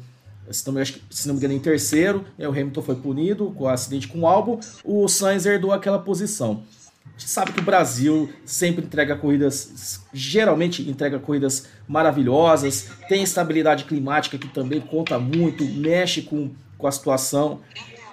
[0.50, 2.24] se não, se não me engano, em terceiro.
[2.38, 4.60] O Hamilton foi punido com o acidente com o álbum.
[4.84, 6.62] O Sainz herdou aquela posição.
[7.06, 13.84] A gente sabe que o Brasil sempre entrega corridas, geralmente entrega corridas maravilhosas, tem estabilidade
[13.84, 17.60] climática que também conta muito, mexe com, com a situação.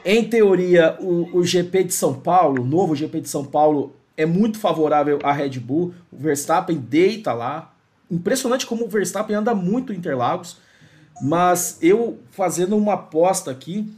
[0.06, 4.26] Em teoria, o, o GP de São Paulo, o novo GP de São Paulo, é
[4.26, 5.94] muito favorável à Red Bull.
[6.12, 7.74] O Verstappen deita lá.
[8.12, 10.58] Impressionante como o Verstappen anda muito em Interlagos.
[11.22, 13.94] Mas eu fazendo uma aposta aqui,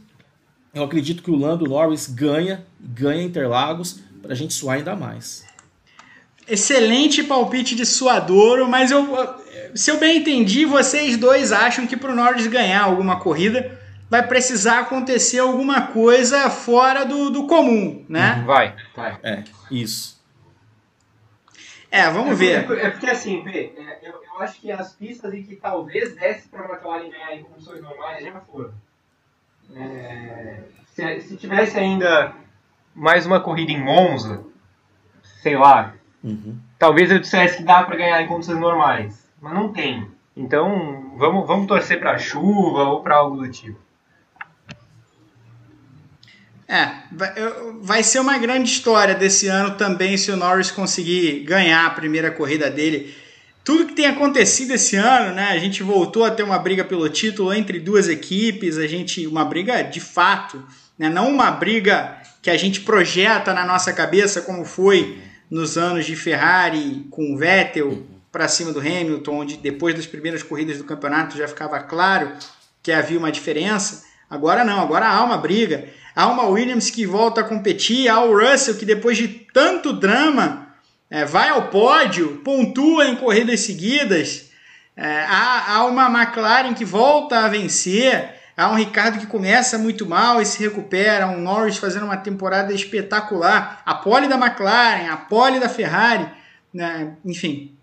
[0.72, 5.44] eu acredito que o Lando Norris ganha, ganha Interlagos para a gente suar ainda mais.
[6.48, 9.08] Excelente palpite de suadouro, mas eu,
[9.74, 13.76] se eu bem entendi, vocês dois acham que para o Norris ganhar alguma corrida
[14.08, 18.36] vai precisar acontecer alguma coisa fora do, do comum, né?
[18.38, 18.44] Uhum.
[18.46, 19.18] Vai, vai.
[19.22, 20.16] É, isso.
[21.90, 22.78] É, vamos é ver.
[22.78, 26.48] é porque assim, P, é, eu, eu acho que as pistas em que talvez desse
[26.48, 28.72] para a McLaren ganhar em condições normais já foram.
[29.74, 32.34] É, se, se tivesse ainda
[32.94, 34.44] mais uma corrida em Monza,
[35.42, 36.58] sei lá, uhum.
[36.78, 40.08] talvez eu dissesse que dá para ganhar em condições normais, mas não tem.
[40.36, 43.85] Então vamos, vamos torcer para chuva ou para algo do tipo.
[46.68, 46.88] É,
[47.80, 52.30] vai ser uma grande história desse ano também se o Norris conseguir ganhar a primeira
[52.30, 53.14] corrida dele.
[53.62, 55.50] Tudo que tem acontecido esse ano, né?
[55.50, 59.44] A gente voltou a ter uma briga pelo título entre duas equipes, a gente uma
[59.44, 60.62] briga de fato,
[60.98, 61.08] né?
[61.08, 66.16] Não uma briga que a gente projeta na nossa cabeça como foi nos anos de
[66.16, 71.36] Ferrari com o Vettel para cima do Hamilton, onde depois das primeiras corridas do campeonato
[71.36, 72.32] já ficava claro
[72.82, 74.04] que havia uma diferença.
[74.28, 78.34] Agora não, agora há uma briga há uma Williams que volta a competir, há o
[78.34, 80.68] Russell que depois de tanto drama
[81.10, 84.50] é, vai ao pódio, pontua em corridas seguidas,
[84.96, 90.06] é, há, há uma McLaren que volta a vencer, há um Ricardo que começa muito
[90.06, 95.18] mal e se recupera, um Norris fazendo uma temporada espetacular, a pole da McLaren, a
[95.18, 96.26] pole da Ferrari,
[96.72, 97.14] né?
[97.26, 97.76] enfim,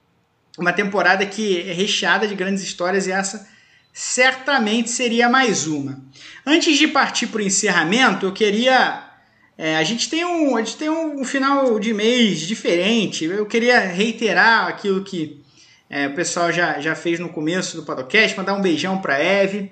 [0.58, 3.53] uma temporada que é recheada de grandes histórias e essa
[3.94, 6.04] certamente seria mais uma.
[6.44, 9.12] Antes de partir para o encerramento, eu queria.
[9.56, 13.26] É, a gente tem, um, a gente tem um final de mês diferente.
[13.26, 15.44] Eu queria reiterar aquilo que
[15.88, 19.72] é, o pessoal já, já fez no começo do podcast, mandar um beijão para Eve.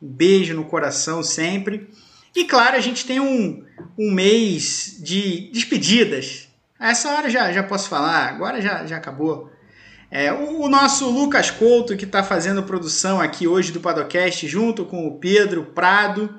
[0.00, 1.90] Um beijo no coração sempre.
[2.34, 3.62] E claro, a gente tem um,
[3.98, 6.48] um mês de despedidas.
[6.80, 9.50] essa hora já, já posso falar, agora já, já acabou.
[10.10, 14.84] É, o, o, nosso Lucas Couto, que está fazendo produção aqui hoje do Padocast, junto
[14.86, 16.34] com o Pedro Prado.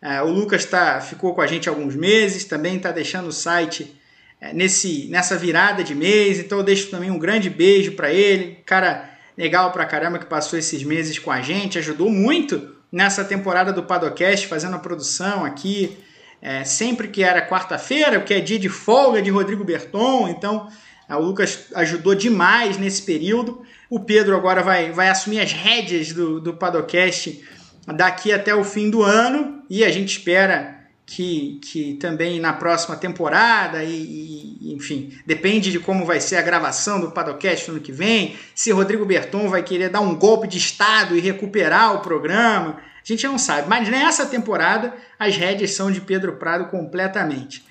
[0.00, 3.94] É, o Lucas tá, ficou com a gente alguns meses, também está deixando o site
[4.40, 8.58] é, nesse, nessa virada de mês, então eu deixo também um grande beijo para ele.
[8.64, 13.70] Cara legal pra caramba que passou esses meses com a gente, ajudou muito nessa temporada
[13.70, 15.98] do Padocast, fazendo a produção aqui.
[16.42, 20.68] É, sempre que era quarta-feira, que é dia de folga de Rodrigo Berton, então
[21.16, 23.62] o Lucas ajudou demais nesse período.
[23.88, 27.42] O Pedro agora vai, vai assumir as rédeas do, do Padocast
[27.86, 30.80] daqui até o fim do ano e a gente espera
[31.10, 36.42] que, que também na próxima temporada e, e, enfim, depende de como vai ser a
[36.42, 40.46] gravação do Padocast no ano que vem, se Rodrigo Berton vai querer dar um golpe
[40.46, 45.72] de estado e recuperar o programa, a gente não sabe, mas nessa temporada as rédeas
[45.72, 47.64] são de Pedro Prado completamente.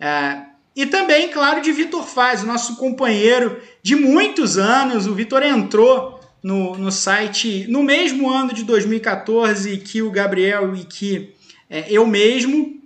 [0.00, 0.47] É,
[0.78, 5.08] e também, claro, de Vitor Faz, nosso companheiro de muitos anos.
[5.08, 10.84] O Vitor entrou no, no site no mesmo ano de 2014 que o Gabriel e
[10.84, 11.34] que
[11.68, 12.80] é, eu mesmo.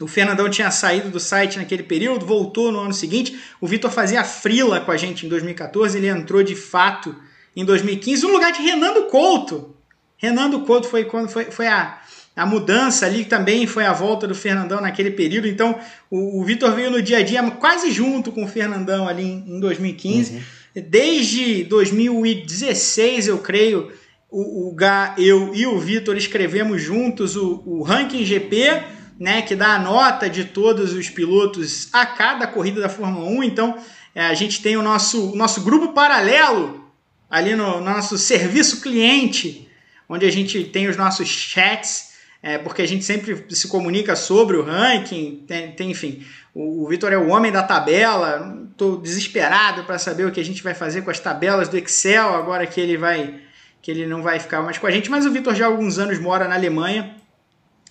[0.00, 3.36] O Fernandão tinha saído do site naquele período, voltou no ano seguinte.
[3.60, 7.12] O Vitor fazia frila com a gente em 2014, ele entrou de fato
[7.56, 9.74] em 2015, no lugar de Renando Couto.
[10.16, 12.00] Renando Couto foi quando foi, foi a,
[12.36, 15.48] a mudança ali também foi a volta do Fernandão naquele período.
[15.48, 15.78] Então,
[16.10, 19.56] o, o Vitor veio no dia a dia quase junto com o Fernandão ali em,
[19.56, 20.34] em 2015.
[20.34, 20.42] Uhum.
[20.82, 23.90] Desde 2016, eu creio,
[24.30, 28.82] o, o Gá, eu e o Vitor escrevemos juntos o, o Ranking GP,
[29.18, 33.44] né, que dá a nota de todos os pilotos a cada corrida da Fórmula 1.
[33.44, 33.78] Então,
[34.14, 36.84] é, a gente tem o nosso, o nosso grupo paralelo
[37.30, 39.66] ali no, no nosso serviço cliente,
[40.06, 42.05] onde a gente tem os nossos chats
[42.46, 46.24] é, porque a gente sempre se comunica sobre o ranking, tem, tem enfim,
[46.54, 50.44] o, o Vitor é o homem da tabela, estou desesperado para saber o que a
[50.44, 53.40] gente vai fazer com as tabelas do Excel, agora que ele vai
[53.82, 55.98] que ele não vai ficar mais com a gente, mas o Vitor já há alguns
[55.98, 57.16] anos mora na Alemanha,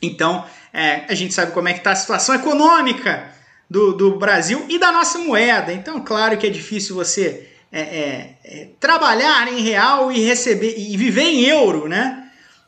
[0.01, 3.30] então é, a gente sabe como é que está a situação econômica
[3.70, 8.36] do, do Brasil e da nossa moeda, então claro que é difícil você é, é,
[8.45, 12.24] é trabalhar em real e receber e viver em euro, né?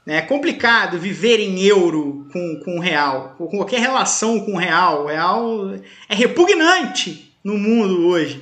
[0.07, 5.07] É complicado viver em euro com, com real, com qualquer relação com real.
[5.07, 5.75] Real
[6.07, 8.41] é repugnante no mundo hoje.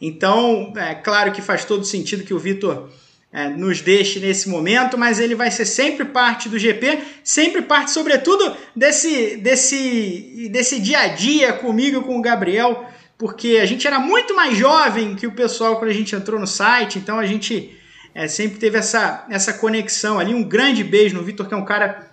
[0.00, 2.90] Então, é claro que faz todo sentido que o Vitor
[3.32, 7.90] é, nos deixe nesse momento, mas ele vai ser sempre parte do GP, sempre parte,
[7.90, 12.84] sobretudo, desse, desse, desse dia a dia comigo e com o Gabriel,
[13.16, 16.46] porque a gente era muito mais jovem que o pessoal quando a gente entrou no
[16.46, 17.77] site, então a gente
[18.14, 20.34] é, sempre teve essa, essa conexão ali.
[20.34, 22.10] Um grande beijo no Vitor, que é um cara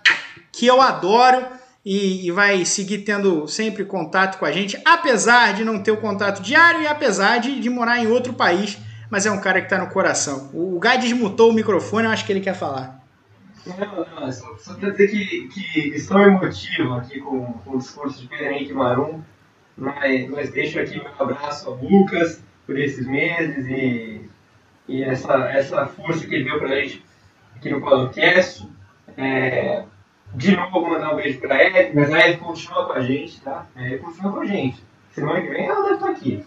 [0.52, 1.46] que eu adoro
[1.84, 5.96] e, e, vai seguir tendo sempre contato com a gente, apesar de não ter o
[5.98, 8.76] contato diário e apesar de, de morar em outro país,
[9.08, 10.50] mas é um cara que está no coração.
[10.52, 13.04] O, o Guy desmutou o microfone, eu acho que ele quer falar.
[13.66, 18.28] Não, não, só, só dizer que, que estou emotivo aqui com, com o discurso de
[18.28, 19.22] Pedro Henrique Marum,
[19.76, 24.28] mas, mas deixo aqui meu abraço ao Lucas por esses meses e
[24.88, 27.04] e essa, essa força que ele deu para a gente
[27.56, 28.68] aqui no podcast.
[29.16, 29.84] É,
[30.34, 33.66] de novo mandar um beijo pra Eve, mas a Eve continua com a gente, tá?
[33.74, 34.82] A Eve continua com a gente.
[35.10, 36.44] Semana que vem ela deve estar aqui.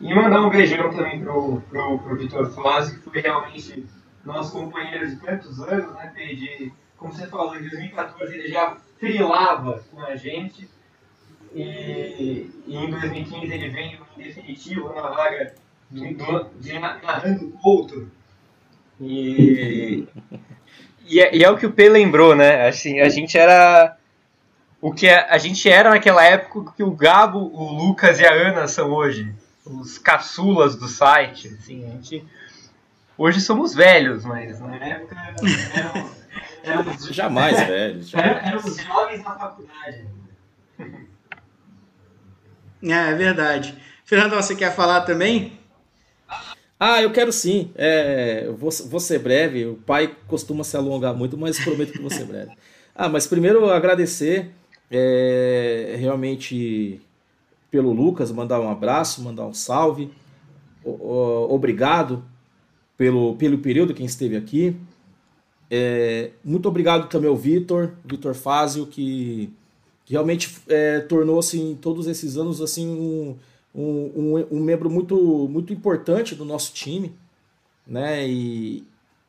[0.00, 3.86] E mandar um beijão também pro, pro, pro Vitor Flávio, que foi realmente
[4.24, 6.72] nosso companheiro de tantos anos, né, Pedro?
[6.98, 10.68] Como você falou, em 2014 ele já frilava com a gente.
[11.54, 15.54] E, e em 2015 ele veio em definitivo na vaga
[15.90, 18.10] de, narrando outro.
[19.00, 20.06] E,
[21.06, 22.66] e, é, e é o que o P lembrou, né?
[22.68, 23.96] Assim, a gente era
[24.80, 28.32] o que a, a gente era naquela época que o Gabo, o Lucas e a
[28.32, 29.34] Ana são hoje.
[29.64, 31.48] Os caçulas do site.
[31.48, 32.24] Assim, a gente,
[33.18, 36.22] hoje somos velhos, mas na época éramos,
[36.62, 38.08] éramos jamais velhos.
[38.08, 38.46] Jamais.
[38.46, 40.06] Éramos jovens na faculdade.
[42.82, 43.76] É, é verdade.
[44.04, 45.55] Fernando, você quer falar também?
[46.78, 47.70] Ah, eu quero sim.
[47.74, 49.66] É, vou, vou ser breve.
[49.66, 52.52] O pai costuma se alongar muito, mas prometo que vou ser breve.
[52.98, 54.52] Ah, mas primeiro agradecer
[54.90, 56.98] é, realmente
[57.70, 60.10] pelo Lucas, mandar um abraço, mandar um salve.
[60.82, 62.24] O, o, obrigado
[62.96, 64.74] pelo, pelo período quem esteve aqui.
[65.70, 69.52] É, muito obrigado também ao Vitor, Vitor Fázio, que,
[70.06, 73.36] que realmente é, tornou-se em todos esses anos assim um,
[73.76, 77.14] um, um, um, membro muito, muito importante do nosso time.
[77.86, 78.26] Né?
[78.26, 78.84] E,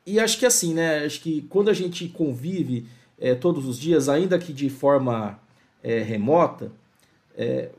[0.05, 1.03] e acho que assim, né?
[1.03, 2.85] Acho que quando a gente convive
[3.19, 5.37] é, todos os dias, ainda que de forma
[5.83, 6.71] é, remota,
[7.37, 7.69] é,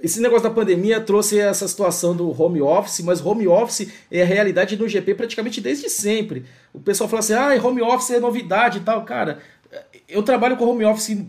[0.00, 4.24] esse negócio da pandemia trouxe essa situação do home office, mas home office é a
[4.24, 6.44] realidade do GP praticamente desde sempre.
[6.72, 9.04] O pessoal fala assim, ah, home office é novidade e tal.
[9.04, 9.40] Cara,
[10.08, 11.20] eu trabalho com home office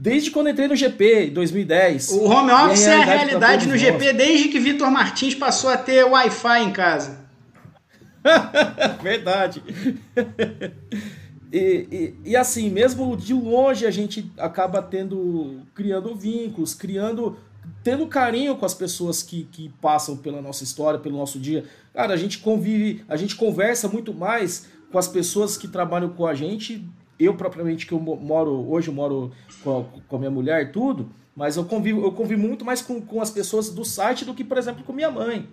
[0.00, 2.12] desde quando entrei no GP, em 2010.
[2.12, 6.04] O home office é a realidade, no GP desde que Vitor Martins passou a ter
[6.04, 7.18] Wi-Fi em casa.
[9.02, 9.62] Verdade.
[11.52, 17.36] E, e, e, assim, mesmo de longe a gente acaba tendo, criando vínculos, criando,
[17.82, 21.64] tendo carinho com as pessoas que, que passam pela nossa história, pelo nosso dia.
[21.92, 26.24] Cara, a gente convive, a gente conversa muito mais com as pessoas que trabalham com
[26.24, 26.88] a gente.
[27.20, 29.30] Eu, propriamente, que eu moro, hoje eu moro
[29.62, 33.30] com com minha mulher tudo, mas eu convivo, eu convivo muito mais com, com as
[33.30, 35.48] pessoas do site do que, por exemplo, com minha mãe.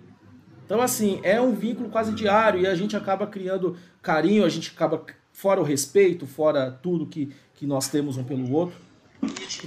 [0.64, 4.70] Então, assim, é um vínculo quase diário e a gente acaba criando carinho, a gente
[4.74, 5.02] acaba
[5.32, 8.76] fora o respeito, fora tudo que, que nós temos um pelo outro.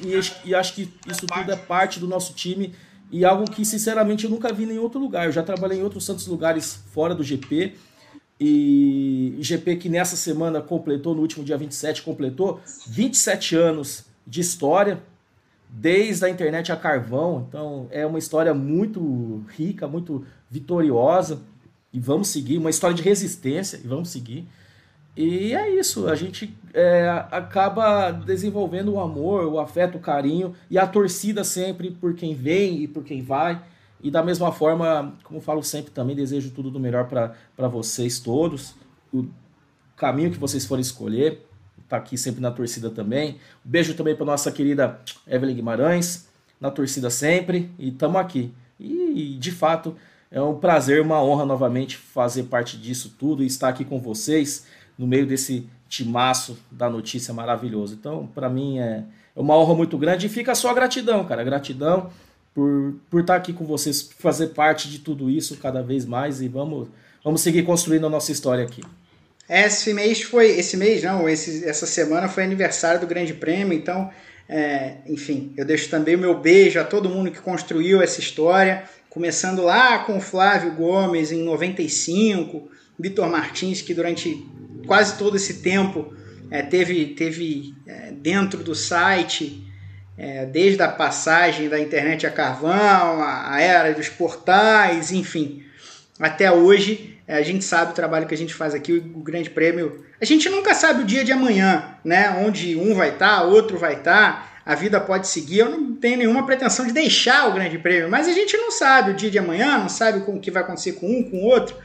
[0.05, 2.73] E, e acho que isso tudo é parte do nosso time
[3.11, 5.25] e algo que, sinceramente, eu nunca vi em outro lugar.
[5.25, 7.73] Eu já trabalhei em outros tantos lugares fora do GP.
[8.43, 14.99] E GP que nessa semana completou, no último dia 27, completou 27 anos de história,
[15.69, 17.45] desde a internet a carvão.
[17.47, 21.39] Então é uma história muito rica, muito vitoriosa.
[21.93, 24.47] E vamos seguir, uma história de resistência, e vamos seguir.
[25.15, 30.79] E é isso, a gente é, acaba desenvolvendo o amor, o afeto, o carinho e
[30.79, 33.61] a torcida sempre por quem vem e por quem vai.
[34.03, 38.73] E da mesma forma, como falo sempre, também desejo tudo do melhor para vocês todos.
[39.13, 39.27] O
[39.95, 41.45] caminho que vocês forem escolher,
[41.87, 43.37] tá aqui sempre na torcida também.
[43.65, 46.27] Um beijo também para nossa querida Evelyn Guimarães,
[46.59, 47.71] na torcida sempre.
[47.77, 48.53] E estamos aqui.
[48.79, 49.95] E de fato
[50.31, 54.65] é um prazer, uma honra novamente fazer parte disso tudo e estar aqui com vocês
[54.97, 57.93] no meio desse timaço da notícia maravilhoso.
[57.99, 59.03] Então, para mim é,
[59.35, 61.43] é uma honra muito grande e fica só a gratidão, cara.
[61.43, 62.09] Gratidão
[62.53, 66.47] por, por estar aqui com vocês, fazer parte de tudo isso cada vez mais e
[66.47, 66.89] vamos,
[67.23, 68.81] vamos seguir construindo a nossa história aqui.
[69.49, 74.09] Esse mês foi, esse mês não, esse, essa semana foi aniversário do Grande Prêmio, então,
[74.47, 78.83] é, enfim, eu deixo também o meu beijo a todo mundo que construiu essa história,
[79.09, 84.45] começando lá com o Flávio Gomes em 95, Vitor Martins, que durante
[84.85, 86.13] quase todo esse tempo
[86.49, 89.67] é, teve, teve é, dentro do site,
[90.21, 95.63] é, desde a passagem da internet a carvão, a, a, era dos portais, enfim,
[96.19, 99.49] até hoje é, a gente sabe o trabalho que a gente faz aqui, o, Grande
[99.49, 100.05] Prêmio.
[100.21, 102.39] A gente nunca sabe o dia de amanhã, né?
[102.45, 104.43] Onde um vai estar, tá, outro vai estar.
[104.43, 105.59] Tá, a vida pode seguir.
[105.59, 109.11] Eu não tenho nenhuma pretensão de deixar o Grande Prêmio, mas a gente não sabe
[109.11, 111.75] o dia de amanhã, não sabe o que vai acontecer com um, com o outro.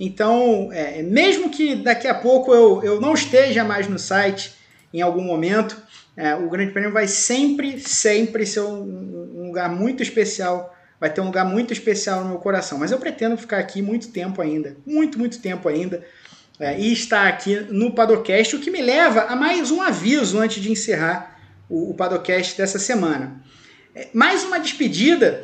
[0.00, 4.54] Então, é, mesmo que daqui a pouco eu, eu não esteja mais no site
[4.94, 5.76] em algum momento,
[6.16, 11.20] é, o Grande Prêmio vai sempre, sempre ser um, um, lugar muito especial, vai ter
[11.20, 12.78] um lugar muito especial no meu coração.
[12.78, 16.04] Mas eu pretendo ficar aqui muito tempo ainda, muito, muito tempo ainda,
[16.60, 20.62] é, e estar aqui no Padocast, o que me leva a mais um aviso antes
[20.62, 23.42] de encerrar o, o Padocast dessa semana.
[23.94, 25.42] É, mais uma despedida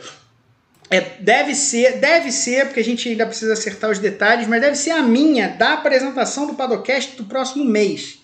[0.91, 4.77] é, deve ser, deve ser, porque a gente ainda precisa acertar os detalhes, mas deve
[4.77, 8.19] ser a minha da apresentação do Padocast do próximo mês.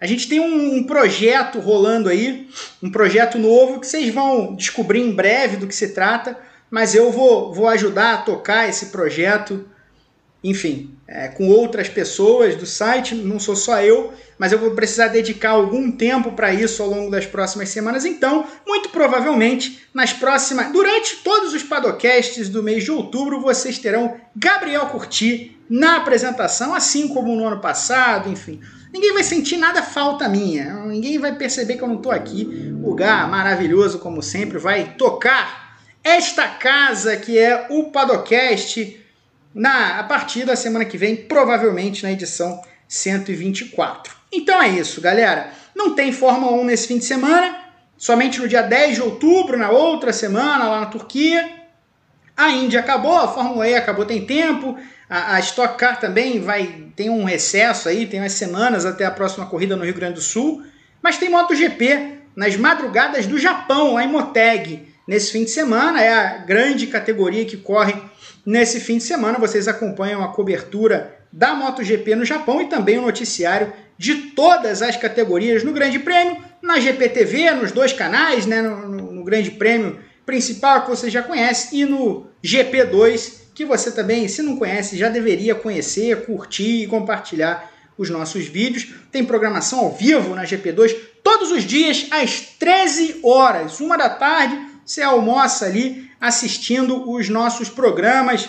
[0.00, 2.48] A gente tem um, um, projeto rolando aí,
[2.82, 6.38] um projeto novo que vocês vão descobrir em breve do que se trata,
[6.70, 9.64] mas eu vou, vou ajudar a tocar esse projeto
[10.44, 15.08] enfim, é, com outras pessoas do site, não sou só eu, mas eu vou precisar
[15.08, 18.04] dedicar algum tempo para isso ao longo das próximas semanas.
[18.04, 24.16] Então, muito provavelmente, nas próximas, durante todos os padocasts do mês de outubro, vocês terão
[24.36, 28.60] Gabriel Curti na apresentação, assim como no ano passado, enfim.
[28.94, 32.48] Ninguém vai sentir nada falta minha, ninguém vai perceber que eu não estou aqui.
[32.80, 39.04] O lugar maravilhoso, como sempre, vai tocar esta casa que é o Padocast
[39.52, 44.14] na, a partir da semana que vem, provavelmente na edição 124.
[44.30, 45.50] Então é isso, galera.
[45.74, 47.64] Não tem Fórmula 1 nesse fim de semana,
[47.98, 51.63] somente no dia 10 de outubro, na outra semana, lá na Turquia.
[52.36, 54.76] A Índia acabou, a Fórmula E acabou tem tempo,
[55.08, 59.10] a, a Stock Car também vai tem um recesso aí, tem umas semanas até a
[59.10, 60.62] próxima corrida no Rio Grande do Sul.
[61.02, 66.00] Mas tem MotoGP nas madrugadas do Japão, a Imoteg, nesse fim de semana.
[66.00, 67.94] É a grande categoria que corre
[68.44, 73.02] Nesse fim de semana vocês acompanham a cobertura da MotoGP no Japão e também o
[73.02, 78.88] noticiário de todas as categorias no Grande Prêmio, na GPTV, nos dois canais, né, no,
[78.88, 84.26] no, no Grande Prêmio principal que você já conhece e no GP2 que você também,
[84.26, 88.92] se não conhece, já deveria conhecer, curtir e compartilhar os nossos vídeos.
[89.12, 94.58] Tem programação ao vivo na GP2 todos os dias às 13 horas, uma da tarde.
[94.84, 98.48] Você almoça ali assistindo os nossos programas.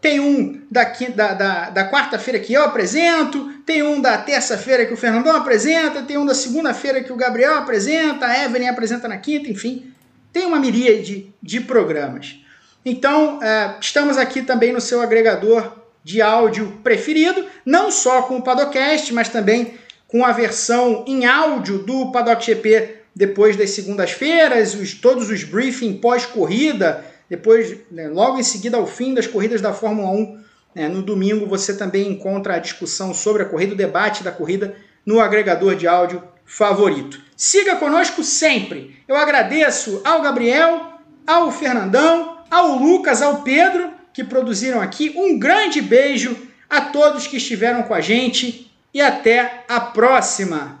[0.00, 4.94] Tem um da, da, da, da quarta-feira que eu apresento, tem um da terça-feira que
[4.94, 9.18] o Fernandão apresenta, tem um da segunda-feira que o Gabriel apresenta, a Evelyn apresenta na
[9.18, 9.92] quinta, enfim.
[10.38, 12.36] Tem uma miríade de programas.
[12.84, 15.72] Então, é, estamos aqui também no seu agregador
[16.04, 19.74] de áudio preferido, não só com o Padocast, mas também
[20.06, 26.00] com a versão em áudio do Paddock GP depois das segundas-feiras, os, todos os briefings
[26.00, 30.38] pós-corrida, depois, né, logo em seguida ao fim das corridas da Fórmula 1,
[30.72, 34.76] né, no domingo você também encontra a discussão sobre a corrida, o debate da corrida
[35.04, 37.26] no agregador de áudio favorito.
[37.38, 39.00] Siga conosco sempre.
[39.06, 45.14] Eu agradeço ao Gabriel, ao Fernandão, ao Lucas, ao Pedro que produziram aqui.
[45.16, 46.36] Um grande beijo
[46.68, 50.77] a todos que estiveram com a gente e até a próxima.